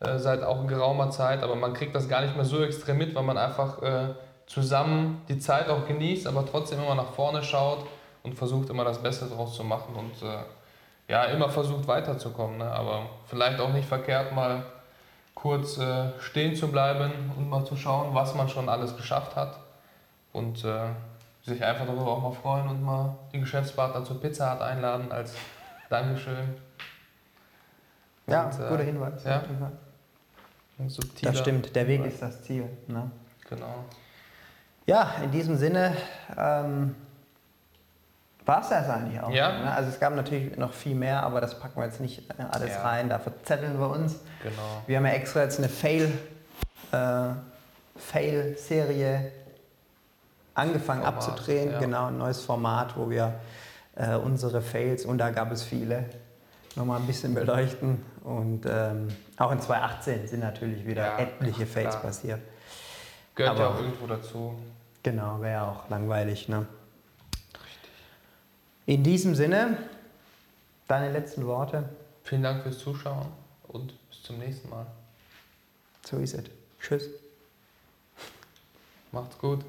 äh, 0.00 0.18
seit 0.18 0.42
auch 0.42 0.66
geraumer 0.66 1.10
Zeit, 1.10 1.42
aber 1.42 1.56
man 1.56 1.72
kriegt 1.72 1.94
das 1.94 2.08
gar 2.08 2.22
nicht 2.22 2.36
mehr 2.36 2.44
so 2.44 2.62
extrem 2.62 2.98
mit, 2.98 3.14
weil 3.14 3.22
man 3.22 3.38
einfach 3.38 3.82
äh, 3.82 4.14
zusammen 4.46 5.22
die 5.28 5.38
Zeit 5.38 5.68
auch 5.68 5.86
genießt, 5.86 6.26
aber 6.26 6.44
trotzdem 6.44 6.80
immer 6.80 6.94
nach 6.94 7.12
vorne 7.12 7.42
schaut 7.42 7.86
und 8.22 8.34
versucht 8.34 8.68
immer 8.70 8.84
das 8.84 9.02
Beste 9.02 9.26
draus 9.26 9.54
zu 9.54 9.64
machen 9.64 9.94
und 9.94 10.26
äh, 10.26 10.42
ja, 11.10 11.24
immer 11.24 11.48
versucht 11.48 11.88
weiterzukommen. 11.88 12.58
Ne? 12.58 12.70
Aber 12.70 13.10
vielleicht 13.26 13.58
auch 13.60 13.72
nicht 13.72 13.88
verkehrt, 13.88 14.32
mal 14.32 14.62
kurz 15.34 15.76
äh, 15.78 16.12
stehen 16.20 16.54
zu 16.54 16.68
bleiben 16.68 17.32
und 17.36 17.50
mal 17.50 17.64
zu 17.64 17.76
schauen, 17.76 18.14
was 18.14 18.34
man 18.34 18.48
schon 18.48 18.68
alles 18.68 18.96
geschafft 18.96 19.34
hat. 19.34 19.58
Und 20.32 20.64
äh, 20.64 20.86
sich 21.42 21.64
einfach 21.64 21.86
darüber 21.86 22.12
auch 22.12 22.22
mal 22.22 22.32
freuen 22.32 22.68
und 22.68 22.84
mal 22.84 23.16
die 23.32 23.40
Geschäftspartner 23.40 24.04
zur 24.04 24.20
Pizza 24.20 24.54
Hut 24.54 24.60
einladen 24.60 25.10
als 25.10 25.34
Dankeschön. 25.88 26.54
ja 28.28 28.44
Und, 28.44 28.60
äh, 28.60 28.68
guter 28.68 28.84
Hinweis. 28.84 29.24
ja. 29.24 29.42
Das 31.22 31.38
stimmt, 31.38 31.74
der 31.74 31.88
Weg 31.88 32.06
ist 32.06 32.22
das 32.22 32.42
Ziel. 32.42 32.68
Ne? 32.86 33.10
Genau. 33.48 33.84
Ja, 34.86 35.16
in 35.22 35.30
diesem 35.30 35.56
Sinne 35.56 35.96
ähm, 36.38 36.94
war 38.50 38.60
es 38.62 38.68
das 38.68 38.88
eigentlich 38.88 39.20
auch. 39.20 39.30
Ja. 39.30 39.52
Ne? 39.60 39.72
Also 39.72 39.90
es 39.90 40.00
gab 40.00 40.14
natürlich 40.14 40.56
noch 40.56 40.72
viel 40.72 40.94
mehr, 40.96 41.22
aber 41.22 41.40
das 41.40 41.58
packen 41.58 41.76
wir 41.80 41.84
jetzt 41.86 42.00
nicht 42.00 42.28
äh, 42.30 42.42
alles 42.50 42.70
Ja. 42.70 42.82
rein, 42.82 43.08
da 43.08 43.18
verzetteln 43.20 43.78
wir 43.78 43.88
uns. 43.90 44.16
Genau. 44.42 44.82
Wir 44.86 44.96
haben 44.98 45.06
ja 45.06 45.12
extra 45.12 45.42
jetzt 45.42 45.58
eine 45.58 45.68
Fail, 45.68 46.10
äh, 46.90 47.28
Fail-Serie 47.96 49.30
angefangen 50.54 51.02
Format, 51.02 51.14
abzudrehen. 51.28 51.72
ja. 51.72 51.78
Genau, 51.78 52.06
ein 52.06 52.18
neues 52.18 52.40
Format, 52.40 52.96
wo 52.96 53.08
wir 53.08 53.34
äh, 53.96 54.14
unsere 54.16 54.60
Fails, 54.60 55.04
und 55.04 55.18
da 55.18 55.30
gab 55.30 55.52
es 55.52 55.62
viele, 55.62 56.04
nochmal 56.76 57.00
ein 57.00 57.06
bisschen 57.06 57.34
beleuchten. 57.34 58.02
Und 58.24 58.66
ähm, 58.68 59.08
auch 59.38 59.50
in 59.52 59.60
2018 59.60 60.26
sind 60.28 60.40
natürlich 60.40 60.84
wieder 60.86 61.04
Ja, 61.06 61.18
etliche 61.18 61.66
Fails 61.66 61.96
passiert. 62.00 62.40
Gehört 63.34 63.58
ja 63.58 63.64
Aber- 63.66 63.74
auch 63.76 63.80
irgendwo 63.80 64.06
dazu. 64.06 64.54
Genau, 65.02 65.40
wäre 65.40 65.62
auch 65.62 65.88
langweilig. 65.88 66.48
Ne? 66.50 66.66
In 68.90 69.04
diesem 69.04 69.36
Sinne, 69.36 69.78
deine 70.88 71.12
letzten 71.12 71.46
Worte. 71.46 71.88
Vielen 72.24 72.42
Dank 72.42 72.64
fürs 72.64 72.80
Zuschauen 72.80 73.28
und 73.68 73.94
bis 74.08 74.20
zum 74.24 74.40
nächsten 74.40 74.68
Mal. 74.68 74.84
So 76.04 76.16
ist 76.16 76.34
es. 76.34 76.42
Tschüss. 76.80 77.08
Macht's 79.12 79.38
gut. 79.38 79.64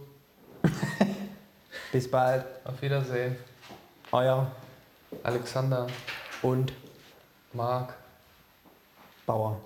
Bis 1.91 2.09
bald. 2.09 2.45
Auf 2.63 2.81
Wiedersehen. 2.81 3.35
Euer 4.11 4.51
Alexander, 5.21 5.85
und 6.41 6.73
Marc. 7.53 7.93
Bauer. 9.27 9.61